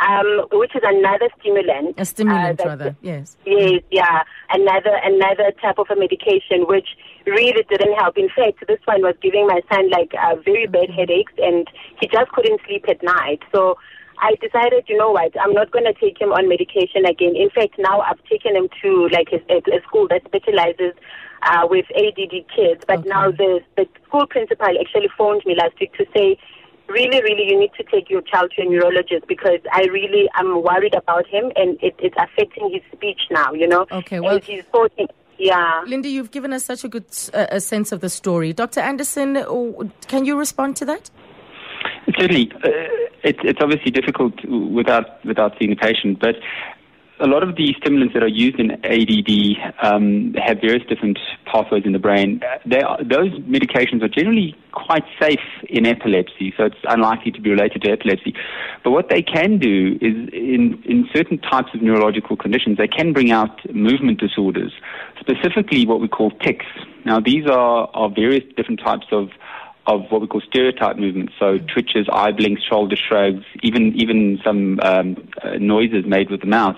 um, 0.08 0.48
which 0.51 0.75
is 0.75 0.82
another 0.84 1.29
stimulant. 1.39 1.96
A 1.98 2.06
stimulant, 2.06 2.62
uh, 2.62 2.65
rather, 2.65 2.96
yes. 3.01 3.38
Yes, 3.46 3.82
yeah, 3.91 4.24
another 4.50 4.96
another 5.03 5.51
type 5.62 5.77
of 5.77 5.88
a 5.89 5.96
medication 5.96 6.65
which 6.68 6.89
really 7.25 7.63
didn't 7.70 7.94
help. 8.00 8.18
In 8.18 8.29
fact, 8.29 8.65
this 8.68 8.79
one 8.86 9.01
was 9.01 9.15
giving 9.22 9.48
my 9.48 9.62
son 9.72 9.89
like 9.89 10.12
uh, 10.15 10.36
very 10.44 10.68
bad 10.68 10.89
headaches, 10.89 11.34
and 11.38 11.68
he 12.00 12.08
just 12.08 12.32
couldn't 12.32 12.62
sleep 12.68 12.86
at 12.88 13.01
night. 13.03 13.39
So. 13.51 13.77
I 14.22 14.36
decided, 14.41 14.84
you 14.89 14.98
know 14.98 15.12
what, 15.12 15.32
I'm 15.39 15.53
not 15.53 15.72
going 15.72 15.86
to 15.86 15.94
take 15.94 16.20
him 16.20 16.34
on 16.34 16.50
medication 16.50 17.06
again. 17.06 17.38
In 17.38 17.50
fact, 17.50 17.75
now 17.79 18.01
I've 18.01 18.22
taken 18.25 18.53
him 18.53 18.68
to 18.82 19.08
like 19.13 19.29
a, 19.32 19.39
a 19.56 19.82
school 19.88 20.10
that 20.10 20.24
specializes 20.25 20.91
uh, 21.44 21.65
with 21.70 21.86
ADD 21.96 22.44
kids. 22.53 22.84
But 22.86 23.00
Okay. 23.00 23.08
now 23.08 23.32
the 23.32 23.62
the 23.77 23.88
school 24.08 24.27
principal 24.27 24.68
actually 24.68 25.08
phoned 25.18 25.44
me 25.46 25.56
last 25.56 25.79
week 25.79 25.94
to 25.94 26.06
say 26.13 26.38
really, 26.89 27.22
really, 27.22 27.46
you 27.48 27.60
need 27.60 27.72
to 27.77 27.84
take 27.84 28.10
your 28.10 28.22
child 28.22 28.51
to 28.55 28.62
a 28.62 28.65
neurologist 28.65 29.27
because 29.27 29.60
I 29.72 29.84
really 29.91 30.29
am 30.36 30.62
worried 30.63 30.96
about 30.96 31.27
him 31.27 31.51
and 31.55 31.77
it, 31.81 31.96
it's 32.00 32.15
affecting 32.17 32.72
his 32.72 32.81
speech 32.96 33.22
now, 33.31 33.53
you 33.53 33.67
know. 33.67 33.86
Okay, 33.91 34.19
well- 34.19 34.36
And 34.36 34.43
he's 34.43 34.63
talking, 34.72 35.08
yeah. 35.38 35.84
Lindy, 35.88 36.10
you've 36.10 36.31
given 36.31 36.51
us 36.53 36.65
such 36.65 36.84
a 36.84 36.88
good 36.89 37.05
uh, 37.34 37.46
a 37.51 37.60
sense 37.62 37.91
of 37.91 38.01
the 38.01 38.10
story. 38.10 38.51
Dr. 38.53 38.81
Anderson, 38.81 39.38
uh, 39.38 39.46
can 40.08 40.25
you 40.25 40.38
respond 40.38 40.75
to 40.77 40.86
that? 40.86 41.10
Certainly, 42.19 42.51
uh, 42.63 42.69
it's 43.24 43.39
it's 43.43 43.60
obviously 43.62 43.91
difficult 43.91 44.34
without 44.46 45.24
without 45.24 45.53
seeing 45.58 45.69
the 45.72 45.77
patient, 45.77 46.19
but 46.19 46.36
a 47.20 47.28
lot 47.28 47.44
of 47.44 47.56
the 47.56 47.74
stimulants 47.80 48.14
that 48.14 48.24
are 48.24 48.28
used 48.28 48.60
in 48.60 48.72
ADD 48.72 49.74
um, 49.84 50.34
have 50.36 50.62
various 50.62 50.86
different 50.88 51.20
pathways 51.46 51.84
in 51.86 51.92
the 51.92 52.00
brain. 52.00 52.42
They 52.66 52.82
are, 52.82 52.98
those 53.04 53.32
medications 53.42 54.02
are 54.04 54.08
generally 54.08 54.56
quite 54.72 55.04
safe 55.22 55.40
in 55.68 55.86
epilepsy, 55.86 56.54
so 56.56 56.66
it's 56.66 56.78
unlikely 56.84 57.32
to 57.34 57.42
be 57.42 57.50
related 57.50 57.82
to 57.84 57.92
epilepsy. 57.92 58.34
But 58.84 58.92
what 58.92 59.10
they 59.10 59.22
can 59.22 59.58
do 59.58 59.98
is, 60.02 60.30
in, 60.32 60.82
in 60.86 61.10
certain 61.14 61.40
types 61.40 61.70
of 61.74 61.82
neurological 61.82 62.38
conditions, 62.38 62.78
they 62.78 62.88
can 62.88 63.12
bring 63.14 63.32
out 63.32 63.52
movement 63.74 64.20
disorders, 64.20 64.72
specifically 65.20 65.86
what 65.86 66.00
we 66.00 66.08
call 66.08 66.32
tics. 66.32 66.66
Now, 67.06 67.20
these 67.20 67.46
are, 67.48 67.90
are 67.94 68.10
various 68.10 68.44
different 68.56 68.80
types 68.80 69.08
of 69.12 69.30
of 69.89 70.12
what 70.12 70.22
we 70.22 70.27
call 70.27 70.41
stereotype 70.41 70.98
movements, 70.98 71.34
so 71.39 71.58
twitches, 71.58 72.08
eye 72.12 72.31
blinks, 72.31 72.62
shoulder 72.63 72.96
shrugs, 72.96 73.43
even 73.63 73.93
even 73.96 74.39
some 74.43 74.79
um, 74.81 75.17
uh, 75.41 75.55
noises 75.60 76.05
made 76.05 76.29
with 76.29 76.41
the 76.41 76.48
mouth. 76.48 76.77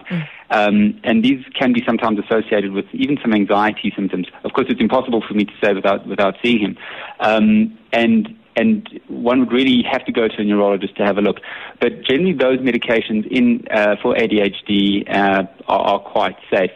Um, 0.50 1.00
and 1.04 1.24
these 1.24 1.44
can 1.58 1.74
be 1.74 1.84
sometimes 1.86 2.20
associated 2.20 2.72
with 2.72 2.86
even 2.94 3.18
some 3.22 3.34
anxiety 3.34 3.92
symptoms. 3.96 4.28
Of 4.44 4.54
course, 4.54 4.68
it's 4.70 4.82
impossible 4.82 5.24
for 5.26 5.34
me 5.34 5.46
to 5.46 5.54
say 5.64 5.74
without 5.74 6.08
without 6.08 6.36
seeing 6.42 6.60
him. 6.60 6.78
Um, 7.20 7.78
and 7.92 8.38
and 8.56 9.00
one 9.08 9.40
would 9.40 9.52
really 9.52 9.84
have 9.90 10.06
to 10.06 10.12
go 10.12 10.28
to 10.28 10.38
a 10.40 10.44
neurologist 10.44 10.96
to 10.98 11.04
have 11.06 11.18
a 11.18 11.22
look. 11.22 11.38
But 11.80 12.04
generally, 12.04 12.34
those 12.34 12.60
medications 12.60 13.28
in 13.28 13.66
uh, 13.72 13.96
for 14.02 14.16
ADHD 14.16 15.10
uh, 15.10 15.44
are, 15.68 15.80
are 15.80 16.00
quite 16.00 16.38
safe. 16.50 16.72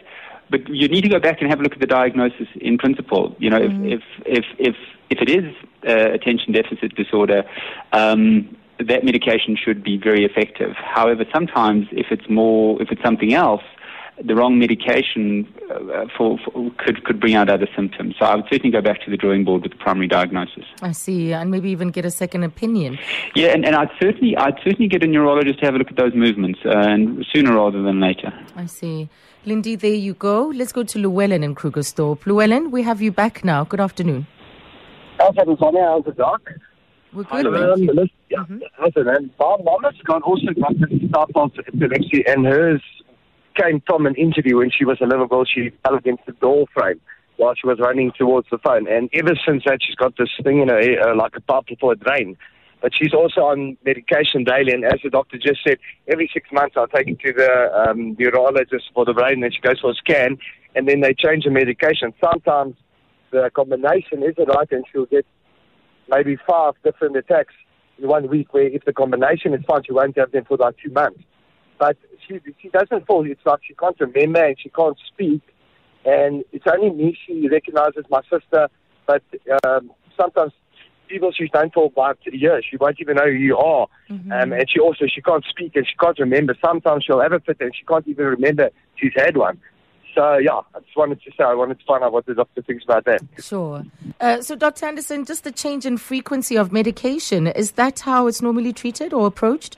But 0.50 0.68
you 0.68 0.88
need 0.88 1.02
to 1.02 1.08
go 1.08 1.18
back 1.18 1.40
and 1.40 1.50
have 1.50 1.60
a 1.60 1.62
look 1.62 1.72
at 1.72 1.80
the 1.80 1.86
diagnosis 1.86 2.48
in 2.60 2.78
principle. 2.78 3.34
You 3.38 3.50
know, 3.50 3.60
Mm. 3.60 3.92
if, 3.92 4.02
if, 4.24 4.44
if, 4.58 4.74
if, 4.74 4.76
if 5.10 5.18
it 5.22 5.28
is 5.28 5.54
uh, 5.88 6.12
attention 6.12 6.52
deficit 6.52 6.94
disorder, 6.94 7.44
um, 7.92 8.56
that 8.78 9.04
medication 9.04 9.56
should 9.56 9.82
be 9.82 9.96
very 9.96 10.24
effective. 10.24 10.74
However, 10.76 11.24
sometimes 11.32 11.88
if 11.92 12.06
it's 12.10 12.28
more, 12.28 12.80
if 12.82 12.90
it's 12.92 13.02
something 13.02 13.32
else, 13.32 13.62
the 14.24 14.34
wrong 14.34 14.58
medication 14.58 15.46
uh, 15.70 16.06
for, 16.16 16.38
for 16.38 16.70
could 16.78 17.04
could 17.04 17.20
bring 17.20 17.34
out 17.34 17.48
other 17.48 17.68
symptoms. 17.76 18.14
So 18.18 18.24
I 18.24 18.34
would 18.34 18.46
certainly 18.50 18.70
go 18.70 18.80
back 18.80 19.02
to 19.04 19.10
the 19.10 19.16
drawing 19.16 19.44
board 19.44 19.62
with 19.62 19.72
the 19.72 19.78
primary 19.78 20.08
diagnosis. 20.08 20.64
I 20.82 20.92
see, 20.92 21.32
and 21.32 21.50
maybe 21.50 21.70
even 21.70 21.90
get 21.90 22.04
a 22.04 22.10
second 22.10 22.44
opinion. 22.44 22.98
Yeah, 23.34 23.48
and, 23.48 23.64
and 23.64 23.76
I'd 23.76 23.90
certainly 24.00 24.36
I'd 24.36 24.58
certainly 24.64 24.88
get 24.88 25.02
a 25.02 25.06
neurologist 25.06 25.58
to 25.60 25.66
have 25.66 25.74
a 25.74 25.78
look 25.78 25.90
at 25.90 25.96
those 25.96 26.14
movements, 26.14 26.60
uh, 26.64 26.70
and 26.70 27.26
sooner 27.32 27.54
rather 27.54 27.82
than 27.82 28.00
later. 28.00 28.32
I 28.56 28.66
see. 28.66 29.08
Lindy, 29.44 29.76
there 29.76 29.94
you 29.94 30.14
go. 30.14 30.46
Let's 30.48 30.72
go 30.72 30.82
to 30.82 30.98
Llewellyn 30.98 31.44
in 31.44 31.54
Krugersdorp. 31.54 32.26
Llewellyn, 32.26 32.70
we 32.72 32.82
have 32.82 33.00
you 33.00 33.12
back 33.12 33.44
now. 33.44 33.62
Good 33.64 33.80
afternoon. 33.80 34.26
How's 35.18 35.34
it, 35.36 35.58
Sonia? 35.60 35.84
How's 35.84 36.04
the 36.04 36.12
doc? 36.12 36.40
We're 37.12 37.22
good, 37.22 37.44
Llewellyn. 37.44 37.86
thank 37.86 37.90
you. 37.90 37.94
listen, 37.94 38.60
yeah, 38.60 38.84
listen, 38.84 39.08
and 39.08 39.30
my 39.38 39.56
mom 39.62 39.84
has 39.84 39.94
got 40.04 40.22
also 40.22 40.48
got 40.60 40.72
this 40.80 41.10
type 41.12 41.28
of 41.36 41.52
epilepsy, 41.68 42.24
and 42.26 42.44
hers 42.44 42.82
came 43.56 43.82
from 43.86 44.06
an 44.06 44.14
interview 44.14 44.58
when 44.58 44.70
she 44.70 44.84
was 44.84 44.98
a 45.00 45.06
little 45.06 45.26
girl. 45.26 45.44
She 45.44 45.70
fell 45.82 45.96
against 45.96 46.26
the 46.26 46.32
door 46.32 46.66
frame 46.74 47.00
while 47.36 47.54
she 47.54 47.66
was 47.66 47.78
running 47.78 48.12
towards 48.16 48.48
the 48.50 48.58
phone, 48.58 48.88
and 48.88 49.10
ever 49.12 49.34
since 49.46 49.64
that, 49.66 49.78
she's 49.82 49.94
got 49.94 50.16
this 50.16 50.30
thing 50.42 50.60
in 50.60 50.68
her 50.68 50.80
ear, 50.80 51.08
uh, 51.08 51.14
like 51.14 51.36
a 51.36 51.40
pump 51.40 51.68
for 51.78 51.92
a 51.92 51.96
drain. 51.96 52.36
But 52.80 52.94
she's 52.94 53.12
also 53.12 53.40
on 53.42 53.76
medication 53.84 54.44
daily, 54.44 54.72
and 54.72 54.84
as 54.84 55.00
the 55.02 55.10
doctor 55.10 55.38
just 55.38 55.60
said, 55.66 55.78
every 56.08 56.30
six 56.32 56.50
months 56.52 56.76
I'll 56.76 56.86
take 56.86 57.08
her 57.08 57.14
to 57.14 57.32
the 57.32 57.90
um, 57.90 58.16
neurologist 58.18 58.90
for 58.94 59.04
the 59.04 59.12
brain, 59.12 59.42
and 59.42 59.52
she 59.52 59.60
goes 59.60 59.80
for 59.80 59.90
a 59.90 59.94
scan, 59.94 60.38
and 60.74 60.88
then 60.88 61.00
they 61.00 61.14
change 61.14 61.44
the 61.44 61.50
medication. 61.50 62.12
Sometimes 62.22 62.76
the 63.32 63.50
combination 63.54 64.22
isn't 64.22 64.48
right, 64.48 64.70
and 64.70 64.84
she'll 64.90 65.06
get 65.06 65.26
maybe 66.08 66.36
five 66.46 66.74
different 66.84 67.16
attacks 67.16 67.54
in 67.98 68.08
one 68.08 68.28
week 68.28 68.52
where 68.52 68.68
if 68.68 68.84
the 68.84 68.92
combination 68.92 69.54
is 69.54 69.64
fine, 69.66 69.82
she 69.84 69.92
won't 69.92 70.16
have 70.16 70.32
them 70.32 70.44
for 70.44 70.56
like 70.56 70.76
two 70.82 70.90
months. 70.90 71.20
But 71.78 71.96
she 72.26 72.40
she 72.60 72.68
doesn't 72.68 73.06
fall. 73.06 73.26
It's 73.26 73.44
like 73.44 73.60
she 73.66 73.74
can't 73.74 73.98
remember 74.00 74.44
and 74.44 74.56
she 74.58 74.70
can't 74.70 74.96
speak. 75.12 75.42
And 76.04 76.44
it's 76.52 76.64
only 76.72 76.90
me 76.90 77.18
she 77.26 77.48
recognizes 77.48 78.04
my 78.10 78.22
sister. 78.30 78.68
But 79.06 79.22
um, 79.64 79.90
sometimes 80.18 80.52
people 81.08 81.32
she 81.32 81.48
don't 81.48 81.72
talk 81.72 81.92
about 81.92 82.18
years. 82.24 82.64
She 82.68 82.76
won't 82.76 82.96
even 83.00 83.16
know 83.16 83.26
who 83.26 83.32
you 83.32 83.56
are. 83.56 83.88
Um, 84.10 84.52
and 84.52 84.64
she 84.68 84.80
also 84.80 85.06
she 85.06 85.20
can't 85.22 85.44
speak 85.48 85.76
and 85.76 85.86
she 85.86 85.96
can't 85.96 86.18
remember. 86.18 86.56
Sometimes 86.64 87.04
she'll 87.04 87.20
have 87.20 87.32
a 87.32 87.40
fit 87.40 87.58
and 87.60 87.74
she 87.74 87.84
can't 87.84 88.06
even 88.08 88.26
remember 88.26 88.70
she's 88.96 89.12
had 89.16 89.36
one. 89.36 89.60
So 90.16 90.38
yeah, 90.38 90.60
I 90.74 90.80
just 90.80 90.96
wanted 90.96 91.20
to 91.22 91.30
say 91.32 91.44
I 91.44 91.52
wanted 91.54 91.78
to 91.78 91.84
find 91.84 92.02
out 92.02 92.12
what 92.12 92.24
the 92.24 92.34
doctor 92.34 92.62
thinks 92.62 92.84
about 92.84 93.04
that. 93.04 93.20
Sure. 93.38 93.84
Uh, 94.18 94.40
so, 94.40 94.56
Dr. 94.56 94.86
Anderson, 94.86 95.26
just 95.26 95.44
the 95.44 95.52
change 95.52 95.84
in 95.84 95.98
frequency 95.98 96.56
of 96.56 96.72
medication, 96.72 97.46
is 97.46 97.72
that 97.72 98.00
how 98.00 98.26
it's 98.26 98.40
normally 98.40 98.72
treated 98.72 99.12
or 99.12 99.26
approached? 99.26 99.76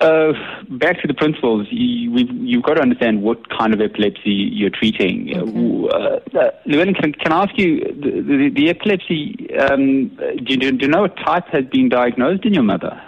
Uh, 0.00 0.32
back 0.70 0.98
to 1.02 1.06
the 1.06 1.12
principles, 1.12 1.66
you, 1.70 2.10
we've, 2.10 2.30
you've 2.32 2.62
got 2.62 2.74
to 2.74 2.80
understand 2.80 3.22
what 3.22 3.50
kind 3.50 3.74
of 3.74 3.82
epilepsy 3.82 4.30
you're 4.30 4.70
treating. 4.70 5.36
Uh, 5.36 5.94
uh, 6.38 6.50
Llewellyn, 6.64 6.94
can, 6.94 7.12
can 7.12 7.32
I 7.32 7.42
ask 7.42 7.58
you, 7.58 7.80
the, 7.80 8.22
the, 8.22 8.50
the 8.54 8.70
epilepsy, 8.70 9.54
um, 9.58 10.08
do, 10.44 10.54
you, 10.54 10.56
do 10.72 10.86
you 10.86 10.88
know 10.88 11.02
what 11.02 11.16
type 11.18 11.48
has 11.48 11.66
been 11.66 11.90
diagnosed 11.90 12.46
in 12.46 12.54
your 12.54 12.62
mother? 12.62 12.98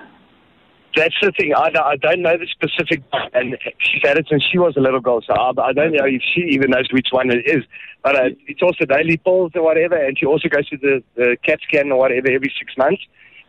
That's 0.94 1.14
the 1.22 1.32
thing. 1.32 1.54
I, 1.54 1.70
don't- 1.70 1.87
I 1.87 1.96
don't 1.96 2.20
know 2.20 2.37
the 2.37 2.46
specific, 2.46 3.02
and 3.32 3.56
she's 3.78 4.02
had 4.04 4.18
it 4.18 4.26
since 4.28 4.44
she 4.52 4.58
was 4.58 4.76
a 4.76 4.80
little 4.80 5.00
girl, 5.00 5.22
so 5.26 5.32
I, 5.32 5.49
I 5.62 5.72
don't 5.72 5.92
know 5.92 6.04
if 6.04 6.20
she 6.34 6.42
even 6.50 6.72
knows 6.72 6.88
which 6.92 7.08
one 7.11 7.30
it 7.30 7.46
is. 7.46 7.64
But 8.02 8.16
uh, 8.16 8.28
it's 8.46 8.61
also 8.61 8.84
daily 8.84 9.16
pills 9.16 9.52
or 9.54 9.62
whatever, 9.62 9.96
and 9.96 10.18
she 10.18 10.26
also 10.26 10.49
goes 10.50 10.68
to 10.68 10.76
the, 10.76 11.02
the 11.16 11.37
CAT 11.42 11.61
scan 11.66 11.90
or 11.90 11.99
whatever 11.99 12.30
every 12.30 12.52
six 12.58 12.76
months, 12.76 13.00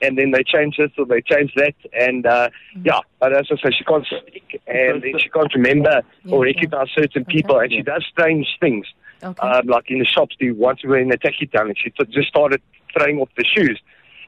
and 0.03 0.17
then 0.17 0.31
they 0.31 0.43
change 0.43 0.75
this 0.77 0.91
or 0.98 1.05
they 1.05 1.22
change 1.22 1.51
that, 1.55 1.75
and 1.93 2.25
uh, 2.25 2.50
yeah. 2.83 3.00
But 3.19 3.33
as 3.33 3.48
I 3.51 3.55
say, 3.55 3.75
she 3.77 3.83
can't 3.83 4.05
speak, 4.05 4.62
and 4.67 5.01
then 5.01 5.17
she 5.19 5.29
can't 5.29 5.53
remember 5.53 6.01
Yeah, 6.24 6.33
or 6.36 6.45
yeah. 6.45 6.53
recognize 6.55 6.89
certain 6.95 7.25
people, 7.25 7.60
and 7.60 7.72
she 7.72 7.81
does 7.81 8.03
strange 8.12 8.48
things. 8.60 8.86
Okay. 9.24 9.48
Um, 9.48 9.67
like 9.67 9.86
in 9.89 10.00
the 10.00 10.05
shops, 10.05 10.36
we 10.41 10.51
once 10.51 10.83
we 10.83 10.89
were 10.89 11.00
in 11.00 11.07
the 11.10 11.17
taxi 11.17 11.48
town, 11.48 11.67
and 11.67 11.77
she 11.77 11.89
t- 11.91 12.12
just 12.12 12.27
started 12.27 12.62
throwing 12.95 13.19
off 13.19 13.29
the 13.38 13.45
shoes. 13.45 13.79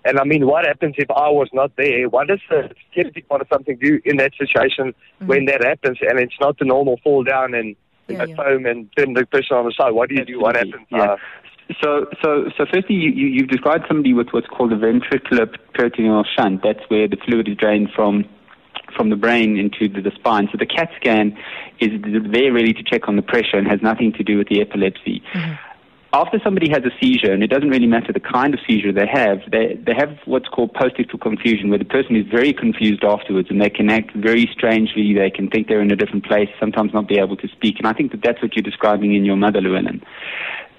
And 0.05 0.19
I 0.19 0.23
mean, 0.23 0.45
what 0.45 0.65
happens 0.65 0.95
if 0.97 1.09
I 1.09 1.29
was 1.29 1.49
not 1.51 1.71
there? 1.77 2.07
What 2.09 2.27
does 2.27 2.39
the 2.49 2.69
security 2.87 3.21
part 3.21 3.41
of 3.41 3.47
something 3.51 3.75
do 3.81 3.99
in 4.05 4.17
that 4.17 4.33
situation 4.37 4.93
when 5.25 5.45
that 5.45 5.63
happens? 5.63 5.97
And 6.07 6.19
it's 6.19 6.39
not 6.39 6.59
the 6.59 6.65
normal 6.65 6.97
fall 7.03 7.23
down 7.23 7.53
and 7.55 7.75
Yeah, 8.07 8.21
at 8.21 8.29
yeah. 8.29 8.35
home 8.35 8.67
and 8.67 8.87
turn 8.95 9.13
the 9.13 9.25
person 9.25 9.57
on 9.57 9.65
the 9.65 9.73
side. 9.79 9.93
What 9.93 10.09
do 10.09 10.15
you 10.15 10.25
do? 10.25 10.39
What 10.39 10.55
happens? 10.55 10.85
Yeah. 10.91 11.13
Uh, 11.13 11.17
So, 11.81 12.05
so, 12.23 12.45
so 12.57 12.65
firstly, 12.71 12.95
you, 12.95 13.09
you, 13.11 13.27
you've 13.27 13.49
described 13.49 13.85
somebody 13.87 14.13
with 14.13 14.27
what's 14.31 14.47
called 14.47 14.71
a 14.71 14.77
ventricular 14.77 15.47
peritoneal 15.73 16.23
shunt. 16.37 16.61
That's 16.63 16.81
where 16.89 17.07
the 17.07 17.17
fluid 17.25 17.47
is 17.47 17.57
drained 17.57 17.89
from 17.95 18.25
from 18.95 19.09
the 19.09 19.15
brain 19.15 19.57
into 19.57 19.91
the, 19.91 20.01
the 20.01 20.15
spine. 20.15 20.47
So 20.51 20.57
the 20.57 20.65
CAT 20.65 20.89
scan 20.97 21.35
is 21.79 21.89
there 22.31 22.53
really 22.53 22.73
to 22.73 22.83
check 22.83 23.07
on 23.07 23.15
the 23.15 23.23
pressure 23.23 23.57
and 23.57 23.67
has 23.67 23.81
nothing 23.81 24.13
to 24.13 24.23
do 24.23 24.37
with 24.37 24.47
the 24.47 24.61
epilepsy. 24.61 25.23
Mm-hmm. 25.33 25.53
After 26.13 26.39
somebody 26.45 26.69
has 26.69 26.83
a 26.85 26.91
seizure, 27.01 27.33
and 27.33 27.43
it 27.43 27.49
doesn't 27.49 27.67
really 27.67 27.87
matter 27.87 28.13
the 28.13 28.21
kind 28.21 28.53
of 28.53 28.61
seizure 28.65 28.93
they 28.93 29.07
have, 29.11 29.39
they, 29.51 29.77
they 29.85 29.93
have 29.97 30.17
what's 30.23 30.47
called 30.47 30.73
post-ictal 30.73 31.19
confusion, 31.19 31.69
where 31.69 31.79
the 31.79 31.83
person 31.83 32.15
is 32.15 32.25
very 32.31 32.53
confused 32.53 33.03
afterwards 33.03 33.49
and 33.49 33.59
they 33.59 33.69
can 33.69 33.89
act 33.89 34.15
very 34.15 34.47
strangely. 34.53 35.13
They 35.13 35.29
can 35.29 35.49
think 35.49 35.67
they're 35.67 35.81
in 35.81 35.91
a 35.91 35.97
different 35.97 36.25
place, 36.25 36.47
sometimes 36.57 36.93
not 36.93 37.09
be 37.09 37.19
able 37.19 37.35
to 37.37 37.49
speak. 37.49 37.79
And 37.79 37.87
I 37.87 37.91
think 37.91 38.11
that 38.11 38.21
that's 38.23 38.41
what 38.41 38.55
you're 38.55 38.63
describing 38.63 39.13
in 39.13 39.25
your 39.25 39.35
mother, 39.35 39.59
Llewellyn 39.59 40.01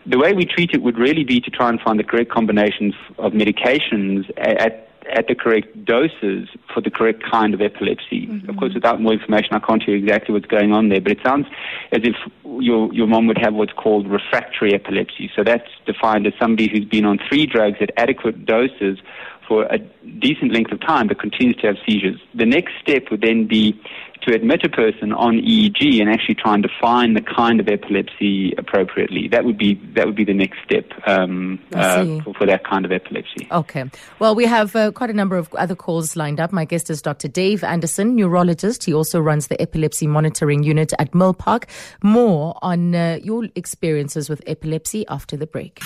the 0.09 0.19
way 0.19 0.33
we 0.33 0.45
treat 0.45 0.71
it 0.73 0.83
would 0.83 0.99
really 0.99 1.25
be 1.25 1.41
to 1.41 1.51
try 1.51 1.69
and 1.69 1.81
find 1.81 1.99
the 1.99 2.05
correct 2.05 2.31
combinations 2.31 2.95
of 3.19 3.33
medications 3.33 4.31
at 4.39 4.87
at 5.15 5.29
the 5.29 5.35
correct 5.35 5.85
doses 5.85 6.49
for 6.73 6.81
the 6.81 6.91
correct 6.91 7.23
kind 7.31 7.55
of 7.55 7.61
epilepsy. 7.61 8.25
Of 8.25 8.31
mm-hmm. 8.31 8.59
course, 8.59 8.75
without 8.75 9.01
more 9.01 9.13
information, 9.13 9.51
I 9.53 9.61
can't 9.61 9.81
tell 9.81 9.95
you 9.95 10.03
exactly 10.03 10.33
what's 10.33 10.47
going 10.47 10.73
on 10.73 10.89
there. 10.89 11.01
But 11.01 11.13
it 11.13 11.19
sounds 11.25 11.47
as 11.93 12.01
if 12.03 12.17
your 12.45 12.93
your 12.93 13.07
mom 13.07 13.27
would 13.29 13.39
have 13.39 13.55
what's 13.55 13.73
called 13.73 14.11
refractory 14.11 14.75
epilepsy. 14.75 15.31
So 15.35 15.45
that's 15.45 15.69
defined 15.87 16.27
as 16.27 16.33
somebody 16.41 16.69
who's 16.71 16.85
been 16.85 17.05
on 17.05 17.19
three 17.29 17.47
drugs 17.47 17.77
at 17.81 17.91
adequate 17.97 18.47
doses 18.47 18.99
for 19.47 19.65
a 19.65 19.79
decent 20.19 20.53
length 20.53 20.73
of 20.73 20.81
time 20.81 21.07
but 21.07 21.21
continues 21.21 21.57
to 21.57 21.69
have 21.69 21.77
seizures. 21.87 22.21
The 22.35 22.47
next 22.47 22.73
step 22.83 23.11
would 23.11 23.21
then 23.21 23.47
be 23.47 23.81
to 24.27 24.35
admit 24.35 24.65
a 24.65 24.69
person 24.69 25.13
on 25.13 25.37
EEG 25.37 26.01
and 26.01 26.11
actually 26.11 26.35
try 26.35 26.55
and 26.55 26.63
define 26.63 27.15
the 27.15 27.21
kind 27.21 27.61
of 27.61 27.69
epilepsy 27.69 28.53
appropriately. 28.59 29.29
That 29.29 29.45
would 29.45 29.57
be 29.57 29.75
that 29.95 30.07
would 30.07 30.17
be 30.17 30.25
the 30.25 30.35
next 30.35 30.59
step 30.65 30.91
um, 31.07 31.61
uh, 31.73 32.05
for, 32.23 32.35
for 32.35 32.47
that 32.47 32.65
kind 32.65 32.85
of 32.85 32.93
epilepsy. 32.93 33.49
Okay. 33.51 33.85
Well, 34.19 34.35
we 34.35 34.47
have 34.47 34.75
uh, 34.75 34.91
quite 34.93 35.11
a 35.11 35.15
number 35.15 35.37
of 35.37 35.53
other 35.55 35.77
calls 35.77 36.17
lined 36.17 36.41
up. 36.41 36.53
My 36.53 36.65
guest 36.65 36.91
is 36.91 37.01
Dr. 37.01 37.29
Dave 37.29 37.63
Anderson, 37.63 38.17
neurologist. 38.17 38.85
He 38.85 38.93
also 38.93 39.21
runs 39.21 39.47
the 39.47 39.61
epilepsy 39.61 40.07
monitoring 40.07 40.63
unit 40.63 40.93
at 40.99 41.13
Milpark. 41.13 41.65
More 42.03 42.59
on 42.63 42.95
uh, 42.95 43.19
your 43.23 43.45
experiences 43.55 44.29
with 44.29 44.43
epilepsy 44.47 45.07
after 45.09 45.37
the 45.37 45.47
break. 45.47 45.81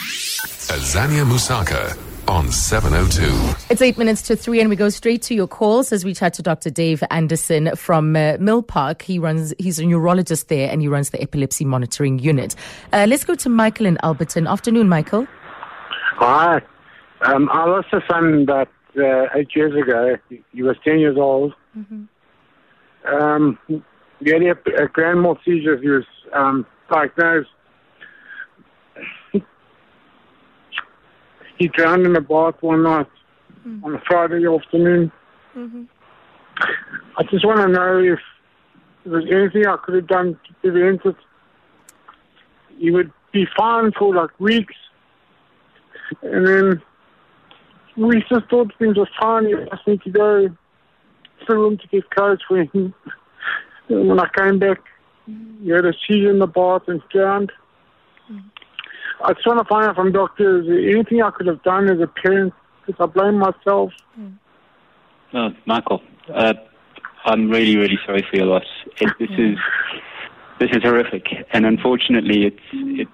Azania 0.70 1.24
Mosaka 1.24 1.96
on 2.30 2.52
702. 2.52 3.24
It's 3.70 3.82
eight 3.82 3.98
minutes 3.98 4.22
to 4.22 4.36
three, 4.36 4.60
and 4.60 4.70
we 4.70 4.76
go 4.76 4.88
straight 4.88 5.20
to 5.22 5.34
your 5.34 5.48
calls 5.48 5.90
as 5.90 6.04
we 6.04 6.14
chat 6.14 6.32
to 6.34 6.42
Dr. 6.42 6.70
Dave 6.70 7.02
Anderson 7.10 7.74
from 7.74 8.14
uh, 8.14 8.36
Milpark. 8.38 9.02
He 9.02 9.18
runs, 9.18 9.52
he's 9.58 9.80
a 9.80 9.84
neurologist 9.84 10.46
there, 10.48 10.70
and 10.70 10.80
he 10.80 10.86
runs 10.86 11.10
the 11.10 11.20
epilepsy 11.20 11.64
monitoring 11.64 12.20
unit. 12.20 12.54
Uh, 12.92 13.06
let's 13.08 13.24
go 13.24 13.34
to 13.34 13.48
Michael 13.48 13.86
in 13.86 13.98
Alberton. 14.04 14.48
Afternoon, 14.48 14.88
Michael. 14.88 15.26
Hi. 16.18 16.62
Um, 17.22 17.48
I 17.52 17.64
lost 17.64 17.88
a 17.92 18.00
son 18.08 18.42
about 18.44 18.68
uh, 18.96 19.24
eight 19.34 19.48
years 19.56 19.74
ago. 19.74 20.16
He- 20.28 20.44
He 20.52 20.62
was 20.62 20.76
10 20.84 21.00
years 21.00 21.16
old. 21.18 21.52
Um, 23.12 23.58
he 23.68 24.30
had 24.30 24.42
a, 24.42 24.84
a 24.84 24.88
grand 24.88 25.20
mal 25.20 25.36
seizure. 25.44 25.78
He 25.78 25.88
was 25.88 26.04
um, 26.32 26.64
diagnosed. 26.92 27.48
He 31.60 31.68
drowned 31.68 32.06
in 32.06 32.16
a 32.16 32.20
bath 32.20 32.56
one 32.62 32.82
night 32.82 33.06
hmm. 33.62 33.84
on 33.84 33.94
a 33.94 34.00
Friday 34.08 34.44
afternoon. 34.46 35.12
Mm-hmm. 35.54 35.84
I 37.16 37.22
just 37.30 37.46
want 37.46 37.60
to 37.60 37.68
know 37.68 37.98
if 37.98 38.18
there 39.04 39.12
was 39.12 39.24
anything 39.30 39.66
I 39.66 39.76
could 39.76 39.94
have 39.94 40.08
done 40.08 40.38
to 40.48 40.54
prevent 40.60 41.04
it. 41.04 41.16
He 42.78 42.90
would 42.90 43.12
be 43.32 43.46
fine 43.56 43.92
for 43.92 44.14
like 44.14 44.38
weeks 44.40 44.74
and 46.22 46.46
then 46.46 46.82
we 47.96 48.22
just 48.28 48.48
thought 48.48 48.72
things 48.78 48.96
were 48.96 49.08
fine. 49.20 49.46
He 49.46 49.54
asked 49.72 49.86
me 49.86 49.98
to 49.98 50.10
go 50.10 50.48
to 50.48 50.56
the 51.48 51.54
room 51.54 51.78
to 51.78 51.86
get 51.88 52.10
coach 52.10 52.42
when, 52.48 52.68
when 53.88 54.20
I 54.20 54.28
came 54.36 54.58
back. 54.58 54.78
He 55.62 55.68
had 55.68 55.84
a 55.84 55.92
seizure 56.06 56.30
in 56.30 56.38
the 56.38 56.46
bath 56.46 56.82
and 56.88 57.02
drowned. 57.10 57.52
I 59.22 59.32
just 59.34 59.46
want 59.46 59.58
to 59.58 59.64
find 59.64 59.86
out 59.86 59.96
from 59.96 60.12
doctors 60.12 60.66
anything 60.68 61.22
I 61.22 61.30
could 61.30 61.46
have 61.46 61.62
done 61.62 61.88
as 61.90 62.00
a 62.00 62.06
parent 62.06 62.54
because 62.86 63.00
I 63.02 63.06
blame 63.06 63.38
myself. 63.38 63.92
Oh, 65.34 65.50
Michael, 65.66 66.02
uh, 66.32 66.54
I'm 67.24 67.50
really, 67.50 67.76
really 67.76 67.98
sorry 68.04 68.24
for 68.28 68.36
your 68.36 68.46
loss. 68.46 68.64
It, 69.00 69.12
this 69.18 69.30
is 69.38 69.58
this 70.58 70.70
is 70.72 70.82
horrific, 70.82 71.26
and 71.52 71.66
unfortunately, 71.66 72.46
it's 72.46 72.62
it's 72.72 73.10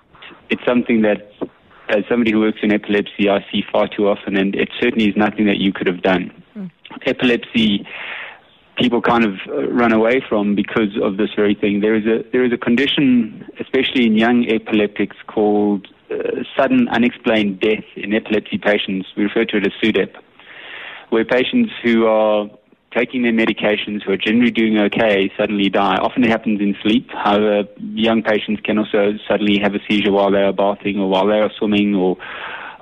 it's 0.48 0.64
something 0.64 1.02
that, 1.02 1.32
as 1.88 2.04
somebody 2.08 2.32
who 2.32 2.40
works 2.40 2.58
in 2.62 2.72
epilepsy, 2.72 3.28
I 3.28 3.44
see 3.50 3.62
far 3.70 3.88
too 3.88 4.08
often, 4.08 4.36
and 4.36 4.54
it 4.54 4.70
certainly 4.80 5.08
is 5.08 5.16
nothing 5.16 5.46
that 5.46 5.58
you 5.58 5.72
could 5.72 5.86
have 5.86 6.02
done. 6.02 6.30
Epilepsy, 7.04 7.86
people 8.76 9.00
kind 9.00 9.24
of 9.24 9.34
uh, 9.48 9.68
run 9.68 9.92
away 9.92 10.22
from 10.28 10.54
because 10.54 10.96
of 11.02 11.16
this 11.16 11.30
very 11.34 11.54
thing. 11.54 11.80
There 11.80 11.94
is 11.94 12.04
a 12.04 12.24
there 12.32 12.44
is 12.44 12.52
a 12.52 12.58
condition, 12.58 13.48
especially 13.60 14.06
in 14.06 14.16
young 14.16 14.46
epileptics, 14.48 15.16
called 15.26 15.88
uh, 16.10 16.42
sudden 16.56 16.88
unexplained 16.88 17.60
death 17.60 17.84
in 17.96 18.14
epilepsy 18.14 18.58
patients. 18.58 19.08
We 19.16 19.24
refer 19.24 19.44
to 19.46 19.56
it 19.56 19.66
as 19.66 19.72
SUDEP, 19.82 20.14
where 21.10 21.24
patients 21.24 21.72
who 21.82 22.06
are 22.06 22.48
taking 22.94 23.22
their 23.22 23.32
medications, 23.32 24.02
who 24.02 24.12
are 24.12 24.16
generally 24.16 24.50
doing 24.50 24.78
okay, 24.78 25.30
suddenly 25.36 25.68
die. 25.68 25.96
Often 25.96 26.24
it 26.24 26.30
happens 26.30 26.60
in 26.60 26.74
sleep. 26.82 27.10
However, 27.10 27.64
young 27.78 28.22
patients 28.22 28.60
can 28.64 28.78
also 28.78 29.12
suddenly 29.28 29.58
have 29.58 29.74
a 29.74 29.80
seizure 29.88 30.12
while 30.12 30.30
they 30.30 30.42
are 30.42 30.52
bathing 30.52 30.98
or 30.98 31.08
while 31.08 31.26
they 31.26 31.38
are 31.38 31.50
swimming 31.58 31.94
or 31.94 32.16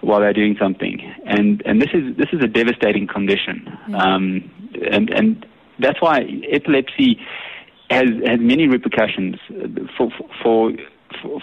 while 0.02 0.20
they're 0.20 0.34
doing 0.34 0.56
something. 0.60 1.00
And 1.26 1.62
and 1.64 1.80
this 1.80 1.90
is 1.94 2.16
this 2.16 2.28
is 2.32 2.42
a 2.42 2.48
devastating 2.48 3.06
condition. 3.06 3.66
Um, 3.94 4.50
and 4.90 5.10
and 5.10 5.46
that's 5.78 6.00
why 6.00 6.20
epilepsy 6.50 7.20
has 7.90 8.08
has 8.26 8.40
many 8.40 8.66
repercussions 8.66 9.36
for 9.96 10.10
for 10.42 10.72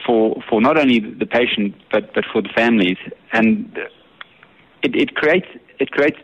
for 0.06 0.42
for, 0.50 0.62
not 0.62 0.78
only 0.78 1.00
the 1.00 1.26
patient 1.26 1.76
but 1.92 2.14
but 2.14 2.26
for 2.32 2.42
the 2.42 2.50
families. 2.56 2.98
And 3.34 3.78
it, 4.84 4.96
it 4.96 5.16
creates 5.16 5.48
it 5.80 5.92
creates 5.92 6.18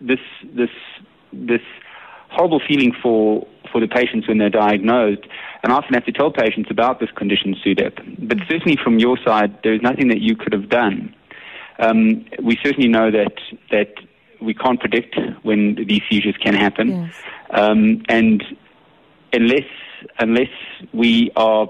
this 0.00 0.20
this 0.54 0.70
this 1.32 1.60
horrible 2.30 2.60
feeling 2.66 2.92
for 3.02 3.46
for 3.70 3.80
the 3.80 3.88
patients 3.88 4.28
when 4.28 4.38
they're 4.38 4.50
diagnosed. 4.50 5.22
And 5.62 5.72
I 5.72 5.76
often 5.76 5.94
have 5.94 6.04
to 6.06 6.12
tell 6.12 6.30
patients 6.30 6.70
about 6.70 7.00
this 7.00 7.10
condition, 7.10 7.54
SUDEP. 7.64 8.28
But 8.28 8.38
certainly 8.48 8.78
from 8.82 8.98
your 8.98 9.18
side, 9.24 9.58
there 9.62 9.74
is 9.74 9.82
nothing 9.82 10.08
that 10.08 10.20
you 10.20 10.36
could 10.36 10.52
have 10.52 10.68
done. 10.68 11.14
Um, 11.80 12.24
we 12.42 12.58
certainly 12.62 12.88
know 12.88 13.10
that 13.10 13.34
that 13.70 13.94
we 14.40 14.54
can't 14.54 14.78
predict 14.80 15.16
when 15.42 15.74
these 15.86 16.02
seizures 16.10 16.36
can 16.42 16.54
happen, 16.54 16.88
Yes. 16.88 17.12
um, 17.50 18.02
and 18.08 18.42
unless 19.32 19.64
unless 20.20 20.50
we 20.92 21.30
are 21.36 21.68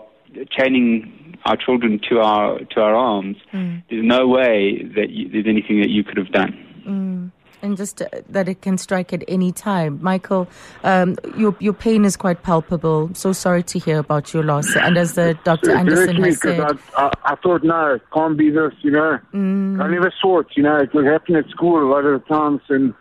chaining 0.50 1.36
our 1.44 1.56
children 1.56 2.00
to 2.08 2.20
our 2.20 2.58
to 2.60 2.80
our 2.80 2.94
arms, 2.94 3.36
there's 3.52 4.04
no 4.04 4.26
way 4.28 4.82
that 4.96 5.10
you, 5.10 5.28
there's 5.28 5.46
anything 5.46 5.80
that 5.80 5.90
you 5.90 6.04
could 6.04 6.16
have 6.18 6.30
done. 6.32 7.32
And 7.62 7.76
just 7.76 8.02
uh, 8.02 8.08
that 8.28 8.48
it 8.48 8.62
can 8.62 8.78
strike 8.78 9.12
at 9.12 9.24
any 9.28 9.52
time. 9.52 9.98
Michael, 10.02 10.48
um, 10.84 11.16
your 11.36 11.54
your 11.60 11.72
pain 11.72 12.04
is 12.04 12.16
quite 12.16 12.42
palpable. 12.42 13.10
So 13.14 13.32
sorry 13.32 13.62
to 13.64 13.78
hear 13.78 13.98
about 13.98 14.32
your 14.32 14.42
loss. 14.42 14.74
And 14.76 14.96
as 14.96 15.14
the 15.14 15.38
Dr. 15.44 15.72
Anderson 15.72 16.22
has 16.22 16.40
said, 16.40 16.60
I, 16.60 16.72
I, 16.96 17.10
I 17.24 17.34
thought, 17.36 17.62
no, 17.62 17.94
it 17.94 18.02
can't 18.12 18.36
be 18.36 18.50
this, 18.50 18.72
you 18.82 18.90
know. 18.90 19.18
I 19.32 19.88
never 19.88 20.12
saw 20.20 20.40
it, 20.40 20.48
you 20.56 20.62
know. 20.62 20.76
It 20.76 20.94
would 20.94 21.06
happen 21.06 21.36
at 21.36 21.48
school 21.48 21.82
a 21.82 21.88
lot 21.88 22.04
of 22.04 22.22
the 22.22 22.28
times. 22.28 22.60
And 22.68 22.94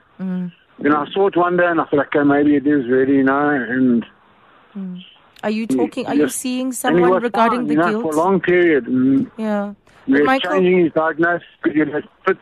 then 0.79 0.93
I 0.93 1.05
saw 1.11 1.27
it 1.27 1.37
one 1.37 1.57
day 1.57 1.65
and 1.65 1.81
I 1.81 1.85
thought, 1.85 2.07
okay, 2.07 2.23
maybe 2.23 2.55
it 2.55 2.67
is 2.67 2.87
really, 2.87 3.17
you 3.17 3.23
know. 3.23 3.49
And, 3.49 4.05
are 5.43 5.49
you 5.49 5.67
talking? 5.67 6.05
Are 6.07 6.15
you 6.15 6.29
seeing 6.29 6.71
someone 6.71 7.21
regarding 7.21 7.67
the 7.67 7.73
you 7.73 7.79
know, 7.79 7.89
guilt? 7.89 8.03
for 8.03 8.11
a 8.13 8.15
long 8.15 8.39
period. 8.39 8.85
Yeah, 9.37 9.73
Michael, 10.07 10.51
changing 10.51 10.85
his 10.85 10.93
diagnosis 10.93 11.47
fits. 11.63 12.39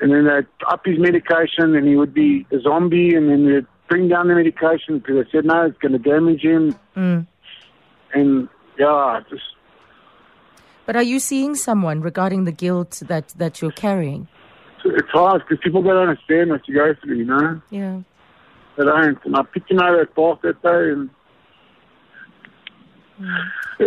And 0.00 0.12
then 0.12 0.24
they'd 0.24 0.46
up 0.68 0.84
his 0.84 0.98
medication 0.98 1.74
and 1.74 1.86
he 1.86 1.96
would 1.96 2.12
be 2.12 2.46
a 2.52 2.60
zombie 2.60 3.14
and 3.14 3.28
then 3.30 3.46
they'd 3.46 3.66
bring 3.88 4.08
down 4.08 4.28
the 4.28 4.34
medication 4.34 4.98
because 4.98 5.24
they 5.24 5.30
said, 5.30 5.44
no, 5.44 5.66
it's 5.66 5.78
going 5.78 5.92
to 5.92 5.98
damage 5.98 6.42
him. 6.42 6.78
Mm. 6.96 7.26
And, 8.12 8.48
yeah, 8.78 9.20
just 9.30 9.42
but 10.86 10.94
are 10.94 11.02
you 11.02 11.18
seeing 11.18 11.56
someone 11.56 12.00
regarding 12.00 12.44
the 12.44 12.52
guilt 12.52 13.02
that 13.08 13.34
that 13.36 13.60
you're 13.60 13.72
carrying? 13.72 14.28
it's 14.84 15.10
hard 15.10 15.42
because 15.42 15.60
people 15.64 15.82
don't 15.82 15.96
understand 15.96 16.50
what 16.50 16.66
you 16.68 16.74
go 16.74 16.94
through, 17.02 17.16
you 17.16 17.24
know. 17.24 17.60
Yeah. 17.70 18.00
They 18.76 18.84
don't. 18.84 19.18
And 19.24 19.36
I 19.36 19.42
picked 19.42 19.68
him 19.68 19.80
out 19.80 19.94
of 19.94 19.98
that 19.98 20.14
bath 20.14 20.38
that 20.42 20.62
day, 20.62 20.92
and 20.92 21.10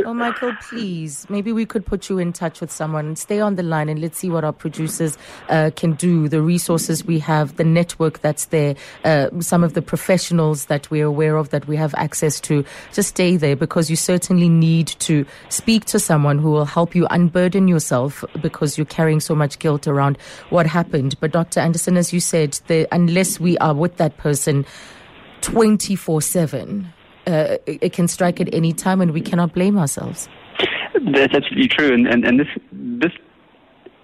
Oh, 0.06 0.14
Michael, 0.14 0.54
please, 0.62 1.28
maybe 1.30 1.52
we 1.52 1.66
could 1.66 1.86
put 1.86 2.10
you 2.10 2.18
in 2.18 2.34
touch 2.34 2.62
with 2.62 2.72
someone 2.72 3.06
and 3.06 3.18
stay 3.18 3.40
on 3.40 3.56
the 3.56 3.64
line 3.64 3.90
and 3.90 4.02
let's 4.02 4.18
see 4.18 4.30
what 4.30 4.44
our 4.44 4.54
producers 4.54 5.18
uh, 5.50 5.72
can 5.76 5.94
do. 5.94 6.28
The 6.28 6.42
resources 6.42 7.06
we 7.06 7.20
have, 7.20 7.58
the 7.58 7.64
network 7.64 8.20
that's 8.20 8.46
there, 8.46 8.76
uh, 9.04 9.30
some 9.40 9.64
of 9.64 9.74
the 9.74 9.82
professionals 9.82 10.66
that 10.66 10.90
we're 10.90 11.06
aware 11.06 11.38
of 11.38 11.50
that 11.50 11.68
we 11.68 11.76
have 11.76 11.94
access 11.96 12.40
to. 12.42 12.64
Just 12.94 13.10
stay 13.10 13.38
there 13.38 13.56
because 13.56 13.90
you 13.90 13.96
certainly 13.96 14.50
need 14.50 14.88
to 15.00 15.26
speak 15.50 15.86
to 15.86 16.00
someone 16.00 16.40
who 16.40 16.52
will 16.52 16.66
help 16.66 16.96
you 16.96 17.06
unburden 17.10 17.68
yourself 17.68 18.24
because 18.42 18.78
you're 18.78 18.86
carrying 18.86 19.20
so 19.20 19.36
much 19.36 19.60
guilt 19.60 19.88
around 19.88 20.18
what 20.50 20.66
happened. 20.66 21.20
But 21.20 21.32
Dr. 21.32 21.60
Anderson, 21.60 21.98
as 21.98 22.14
you 22.14 22.20
said, 22.20 22.60
the, 22.68 22.88
unless 22.92 23.40
we 23.40 23.58
are 23.60 23.74
with 23.74 23.98
that 23.98 24.18
person 24.18 24.66
24 25.42 26.22
7, 26.22 26.94
uh, 27.30 27.58
it 27.66 27.94
can 27.94 28.08
strike 28.08 28.42
at 28.42 28.54
any 28.54 28.74
time 28.74 29.02
and 29.02 29.12
we 29.12 29.22
cannot 29.22 29.54
blame 29.54 29.78
ourselves. 29.78 30.28
That's 31.14 31.34
absolutely 31.34 31.68
true, 31.68 31.94
and 31.94 32.08
and, 32.08 32.26
and 32.26 32.40
this 32.40 32.48
this 32.72 33.12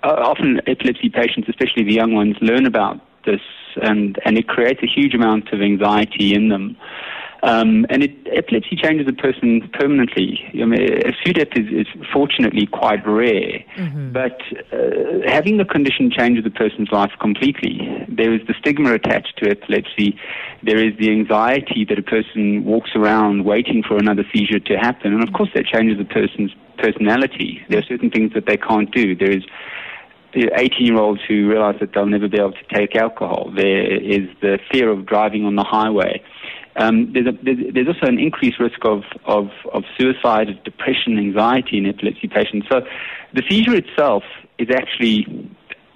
uh, 0.03 0.15
often 0.31 0.61
epilepsy 0.67 1.09
patients, 1.09 1.49
especially 1.49 1.83
the 1.83 1.93
young 1.93 2.13
ones, 2.13 2.35
learn 2.41 2.65
about 2.65 3.01
this, 3.25 3.41
and 3.81 4.19
and 4.23 4.37
it 4.37 4.47
creates 4.47 4.81
a 4.83 4.87
huge 4.87 5.13
amount 5.13 5.51
of 5.51 5.61
anxiety 5.61 6.33
in 6.33 6.49
them. 6.49 6.77
Um, 7.45 7.85
and 7.91 8.01
it, 8.01 8.11
epilepsy 8.33 8.75
changes 8.75 9.07
a 9.07 9.13
person 9.13 9.69
permanently. 9.73 10.39
I 10.53 10.65
mean, 10.65 10.79
SUDEP 11.23 11.55
is, 11.55 11.85
is 11.85 12.07
fortunately 12.11 12.65
quite 12.65 13.05
rare, 13.05 13.63
but 14.11 14.41
uh, 14.73 15.21
having 15.27 15.57
the 15.57 15.65
condition 15.65 16.09
changes 16.09 16.43
a 16.47 16.49
person's 16.49 16.89
life 16.91 17.11
completely. 17.21 17.77
There 18.09 18.33
is 18.33 18.41
the 18.47 18.55
stigma 18.59 18.93
attached 18.93 19.37
to 19.43 19.51
epilepsy. 19.51 20.17
There 20.63 20.83
is 20.83 20.97
the 20.97 21.11
anxiety 21.11 21.85
that 21.87 21.99
a 21.99 22.01
person 22.01 22.65
walks 22.65 22.91
around 22.95 23.45
waiting 23.45 23.83
for 23.87 23.95
another 23.97 24.23
seizure 24.33 24.59
to 24.59 24.75
happen, 24.77 25.13
and 25.13 25.21
of 25.21 25.31
course 25.33 25.49
that 25.53 25.65
changes 25.67 25.99
a 25.99 26.05
person's 26.05 26.51
personality. 26.79 27.61
There 27.69 27.77
are 27.77 27.85
certain 27.87 28.09
things 28.09 28.33
that 28.33 28.47
they 28.47 28.57
can't 28.57 28.89
do. 28.91 29.15
There 29.15 29.31
is 29.31 29.43
18 30.35 30.85
year 30.85 30.97
olds 30.97 31.21
who 31.27 31.47
realize 31.47 31.75
that 31.79 31.93
they'll 31.93 32.05
never 32.05 32.27
be 32.27 32.37
able 32.37 32.53
to 32.53 32.67
take 32.73 32.95
alcohol. 32.95 33.51
There 33.55 33.95
is 33.95 34.27
the 34.41 34.59
fear 34.71 34.89
of 34.89 35.05
driving 35.05 35.45
on 35.45 35.55
the 35.55 35.63
highway. 35.63 36.23
Um, 36.77 37.13
there's, 37.13 37.27
a, 37.27 37.31
there's, 37.43 37.73
there's 37.73 37.87
also 37.87 38.05
an 38.07 38.19
increased 38.19 38.59
risk 38.59 38.79
of, 38.83 39.03
of, 39.25 39.49
of 39.73 39.83
suicide, 39.97 40.47
depression, 40.63 41.17
anxiety 41.17 41.77
in 41.77 41.85
epilepsy 41.85 42.27
patients. 42.27 42.67
So 42.69 42.81
the 43.33 43.43
seizure 43.49 43.75
itself 43.75 44.23
is 44.57 44.67
actually 44.69 45.25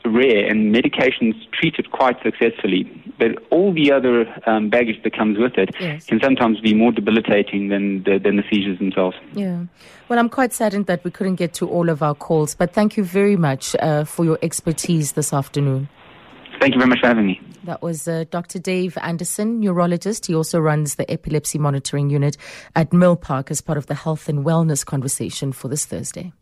rare 0.05 0.47
and 0.47 0.73
medications 0.73 1.33
treat 1.51 1.75
it 1.77 1.91
quite 1.91 2.15
successfully. 2.23 2.89
But 3.19 3.43
all 3.49 3.73
the 3.73 3.91
other 3.91 4.25
um, 4.49 4.69
baggage 4.69 5.03
that 5.03 5.15
comes 5.15 5.37
with 5.37 5.57
it 5.57 5.75
Yes. 5.79 6.05
can 6.05 6.19
sometimes 6.21 6.59
be 6.61 6.73
more 6.73 6.91
debilitating 6.91 7.67
than 7.67 8.03
the, 8.03 8.17
than 8.17 8.37
the 8.37 8.43
seizures 8.49 8.79
themselves. 8.79 9.17
Yeah. 9.33 9.65
Well, 10.07 10.17
I'm 10.17 10.29
quite 10.29 10.53
saddened 10.53 10.85
that 10.85 11.03
we 11.03 11.11
couldn't 11.11 11.35
get 11.35 11.53
to 11.55 11.67
all 11.67 11.89
of 11.89 12.01
our 12.01 12.15
calls, 12.15 12.55
but 12.55 12.73
thank 12.73 12.97
you 12.97 13.03
very 13.03 13.35
much 13.35 13.75
uh, 13.79 14.05
for 14.05 14.23
your 14.23 14.39
expertise 14.41 15.13
this 15.13 15.33
afternoon. 15.33 15.89
Thank 16.59 16.73
you 16.73 16.79
very 16.79 16.89
much 16.89 16.99
for 16.99 17.07
having 17.07 17.25
me. 17.25 17.41
That 17.63 17.81
was 17.81 18.07
uh, 18.07 18.25
Dr. 18.29 18.59
Dave 18.59 18.97
Anderson, 19.01 19.59
neurologist. 19.59 20.25
He 20.25 20.35
also 20.35 20.59
runs 20.59 20.95
the 20.95 21.09
epilepsy 21.09 21.57
monitoring 21.57 22.09
unit 22.09 22.37
at 22.75 22.91
Milpark 22.91 23.51
as 23.51 23.61
part 23.61 23.77
of 23.77 23.87
the 23.87 23.95
health 23.95 24.27
and 24.27 24.45
wellness 24.45 24.85
conversation 24.85 25.51
for 25.51 25.67
this 25.67 25.85
Thursday. 25.85 26.33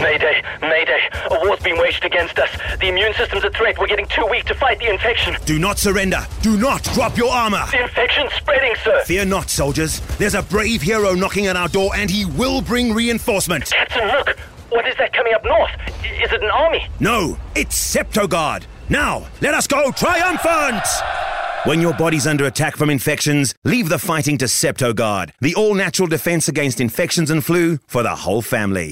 Mayday, 0.00 0.42
Mayday. 0.62 1.08
A 1.30 1.46
war's 1.46 1.60
been 1.60 1.78
waged 1.78 2.04
against 2.04 2.38
us. 2.38 2.50
The 2.80 2.88
immune 2.88 3.12
system's 3.14 3.44
a 3.44 3.50
threat. 3.50 3.78
We're 3.78 3.86
getting 3.86 4.06
too 4.06 4.26
weak 4.30 4.44
to 4.46 4.54
fight 4.54 4.78
the 4.78 4.88
infection. 4.88 5.36
Do 5.44 5.58
not 5.58 5.78
surrender. 5.78 6.26
Do 6.40 6.56
not 6.56 6.82
drop 6.94 7.18
your 7.18 7.30
armor. 7.30 7.62
The 7.70 7.82
infection's 7.82 8.32
spreading, 8.32 8.74
sir. 8.82 9.02
Fear 9.04 9.26
not, 9.26 9.50
soldiers. 9.50 10.00
There's 10.16 10.34
a 10.34 10.42
brave 10.42 10.80
hero 10.80 11.14
knocking 11.14 11.48
at 11.48 11.56
our 11.56 11.68
door, 11.68 11.90
and 11.94 12.08
he 12.08 12.24
will 12.24 12.62
bring 12.62 12.94
reinforcement. 12.94 13.66
Captain, 13.70 14.08
look. 14.08 14.38
What 14.70 14.86
is 14.86 14.96
that 14.98 15.12
coming 15.12 15.34
up 15.34 15.44
north? 15.44 15.70
Is 16.22 16.32
it 16.32 16.42
an 16.42 16.50
army? 16.50 16.86
No, 16.98 17.36
it's 17.54 17.76
Septogard. 17.94 18.64
Now, 18.90 19.28
let 19.40 19.54
us 19.54 19.68
go 19.68 19.92
triumphant! 19.92 20.82
When 21.64 21.80
your 21.80 21.94
body's 21.94 22.26
under 22.26 22.46
attack 22.46 22.76
from 22.76 22.90
infections, 22.90 23.54
leave 23.64 23.88
the 23.88 24.00
fighting 24.00 24.36
to 24.38 24.46
Septogard, 24.46 25.30
the 25.40 25.54
all 25.54 25.74
natural 25.74 26.08
defense 26.08 26.48
against 26.48 26.80
infections 26.80 27.30
and 27.30 27.44
flu 27.44 27.78
for 27.86 28.02
the 28.02 28.16
whole 28.16 28.42
family. 28.42 28.88